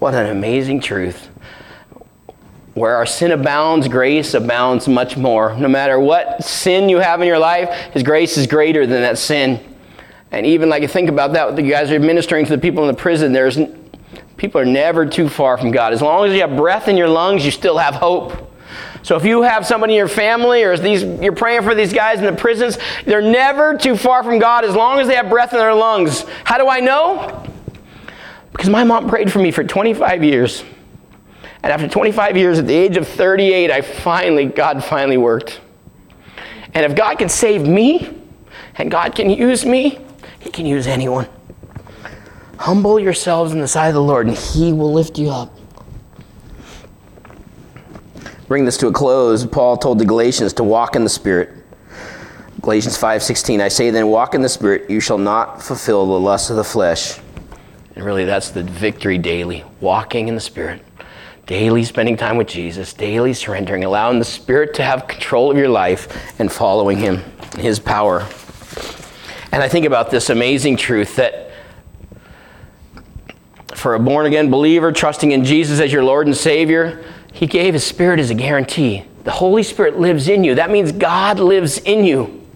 [0.00, 1.28] What an amazing truth.
[2.74, 5.54] Where our sin abounds, grace abounds much more.
[5.54, 9.16] No matter what sin you have in your life, His grace is greater than that
[9.16, 9.60] sin.
[10.32, 12.88] And even like you think about that, you guys are ministering to the people in
[12.88, 13.32] the prison.
[13.32, 13.60] There's
[14.36, 15.92] people are never too far from God.
[15.92, 18.51] As long as you have breath in your lungs, you still have hope.
[19.02, 22.18] So if you have somebody in your family or these, you're praying for these guys
[22.18, 25.52] in the prisons, they're never too far from God as long as they have breath
[25.52, 26.24] in their lungs.
[26.44, 27.44] How do I know?
[28.52, 30.64] Because my mom prayed for me for 25 years.
[31.62, 35.60] And after 25 years, at the age of 38, I finally, God finally worked.
[36.74, 38.18] And if God can save me
[38.76, 39.98] and God can use me,
[40.40, 41.28] He can use anyone.
[42.58, 45.52] Humble yourselves in the sight of the Lord, and he will lift you up.
[48.52, 49.46] Bring this to a close.
[49.46, 51.54] Paul told the Galatians to walk in the Spirit.
[52.60, 56.50] Galatians 5:16 I say then walk in the spirit you shall not fulfill the lust
[56.50, 57.18] of the flesh.
[57.96, 60.82] And really that's the victory daily, walking in the spirit.
[61.46, 65.70] Daily spending time with Jesus, daily surrendering, allowing the spirit to have control of your
[65.70, 67.22] life and following him,
[67.58, 68.22] his power.
[69.50, 71.52] And I think about this amazing truth that
[73.74, 77.02] for a born again believer trusting in Jesus as your Lord and Savior,
[77.32, 79.04] he gave his spirit as a guarantee.
[79.24, 80.56] The Holy Spirit lives in you.
[80.56, 82.46] That means God lives in you.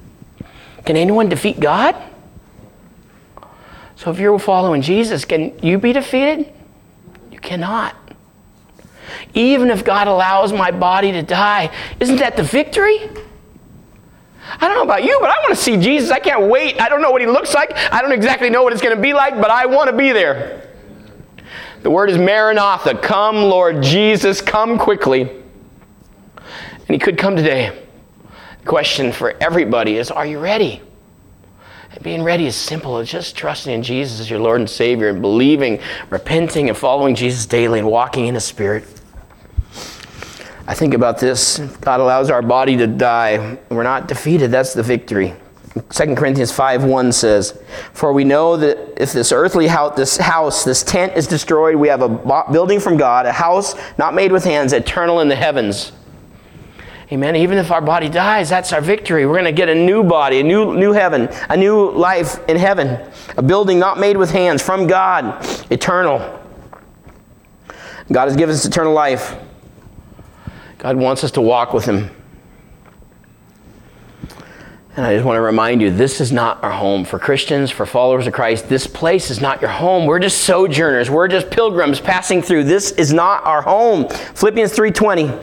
[0.85, 1.97] Can anyone defeat God?
[3.97, 6.53] So if you're following Jesus, can you be defeated?
[7.31, 7.97] You cannot.
[9.35, 13.09] Even if God allows my body to die, isn't that the victory?
[14.61, 16.11] I don't know about you, but I want to see Jesus.
[16.11, 16.81] I can't wait.
[16.81, 17.72] I don't know what he looks like.
[17.93, 20.12] I don't exactly know what it's going to be like, but I want to be
[20.12, 20.62] there.
[21.87, 22.97] The word is Maranatha.
[22.97, 25.20] Come, Lord Jesus, come quickly.
[25.20, 27.80] And he could come today
[28.59, 30.82] The question for everybody is Are you ready?
[31.93, 32.99] And being ready is simple.
[32.99, 35.78] It's just trusting in Jesus as your Lord and Savior and believing,
[36.11, 38.82] repenting, and following Jesus daily and walking in His Spirit.
[40.66, 41.61] I think about this.
[41.82, 43.59] God allows our body to die.
[43.68, 44.51] We're not defeated.
[44.51, 45.37] That's the victory.
[45.91, 47.62] 2 Corinthians 5 1 says,
[47.93, 51.89] For we know that if this earthly house, this house, this tent is destroyed, we
[51.89, 55.93] have a building from God, a house not made with hands, eternal in the heavens.
[57.12, 57.37] Amen.
[57.37, 59.27] Even if our body dies, that's our victory.
[59.27, 62.57] We're going to get a new body, a new, new heaven, a new life in
[62.57, 66.18] heaven, a building not made with hands, from God, eternal.
[68.11, 69.37] God has given us eternal life.
[70.79, 72.11] God wants us to walk with Him.
[74.97, 77.05] And I just want to remind you this is not our home.
[77.05, 80.07] For Christians, for followers of Christ, this place is not your home.
[80.07, 81.11] We're just sojourners.
[81.11, 82.64] We're just pilgrims passing through.
[82.64, 84.09] This is not our home.
[84.09, 85.38] Philippians 3:20.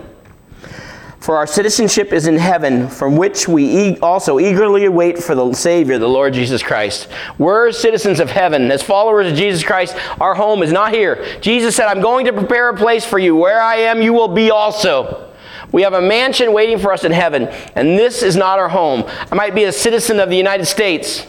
[1.19, 5.97] For our citizenship is in heaven, from which we also eagerly await for the Savior,
[5.97, 7.07] the Lord Jesus Christ.
[7.37, 8.69] We're citizens of heaven.
[8.71, 11.23] As followers of Jesus Christ, our home is not here.
[11.39, 13.37] Jesus said, I'm going to prepare a place for you.
[13.37, 15.32] Where I am, you will be also.
[15.73, 19.03] We have a mansion waiting for us in heaven, and this is not our home.
[19.31, 21.25] I might be a citizen of the United States,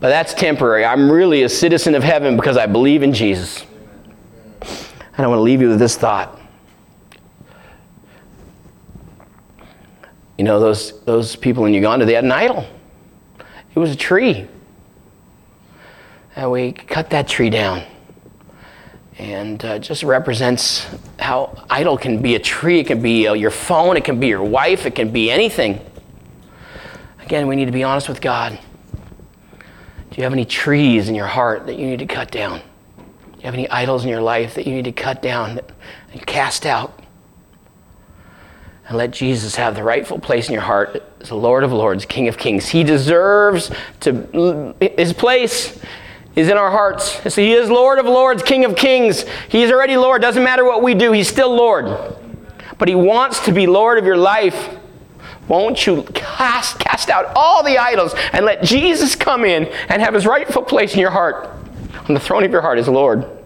[0.00, 0.84] but that's temporary.
[0.84, 3.64] I'm really a citizen of heaven because I believe in Jesus.
[4.60, 6.38] And I want to leave you with this thought.
[10.36, 12.66] You know, those, those people in Uganda, they had an idol.
[13.74, 14.46] It was a tree.
[16.36, 17.82] And we cut that tree down.
[19.18, 20.86] And uh, just represents
[21.18, 22.80] how idol can be a tree.
[22.80, 23.96] It can be uh, your phone.
[23.96, 24.86] It can be your wife.
[24.86, 25.80] It can be anything.
[27.20, 28.58] Again, we need to be honest with God.
[30.10, 32.58] Do you have any trees in your heart that you need to cut down?
[32.58, 35.60] Do you have any idols in your life that you need to cut down
[36.12, 37.02] and cast out?
[38.92, 42.04] and let Jesus have the rightful place in your heart as the Lord of Lords,
[42.04, 42.68] King of Kings.
[42.68, 45.80] He deserves to, his place
[46.34, 47.20] is in our hearts.
[47.32, 49.24] So he is Lord of Lords, King of Kings.
[49.48, 50.22] He's already Lord.
[50.22, 51.86] Doesn't matter what we do, he's still Lord.
[52.78, 54.78] But he wants to be Lord of your life.
[55.48, 60.14] Won't you cast, cast out all the idols and let Jesus come in and have
[60.14, 61.50] his rightful place in your heart,
[62.08, 63.38] on the throne of your heart as Lord?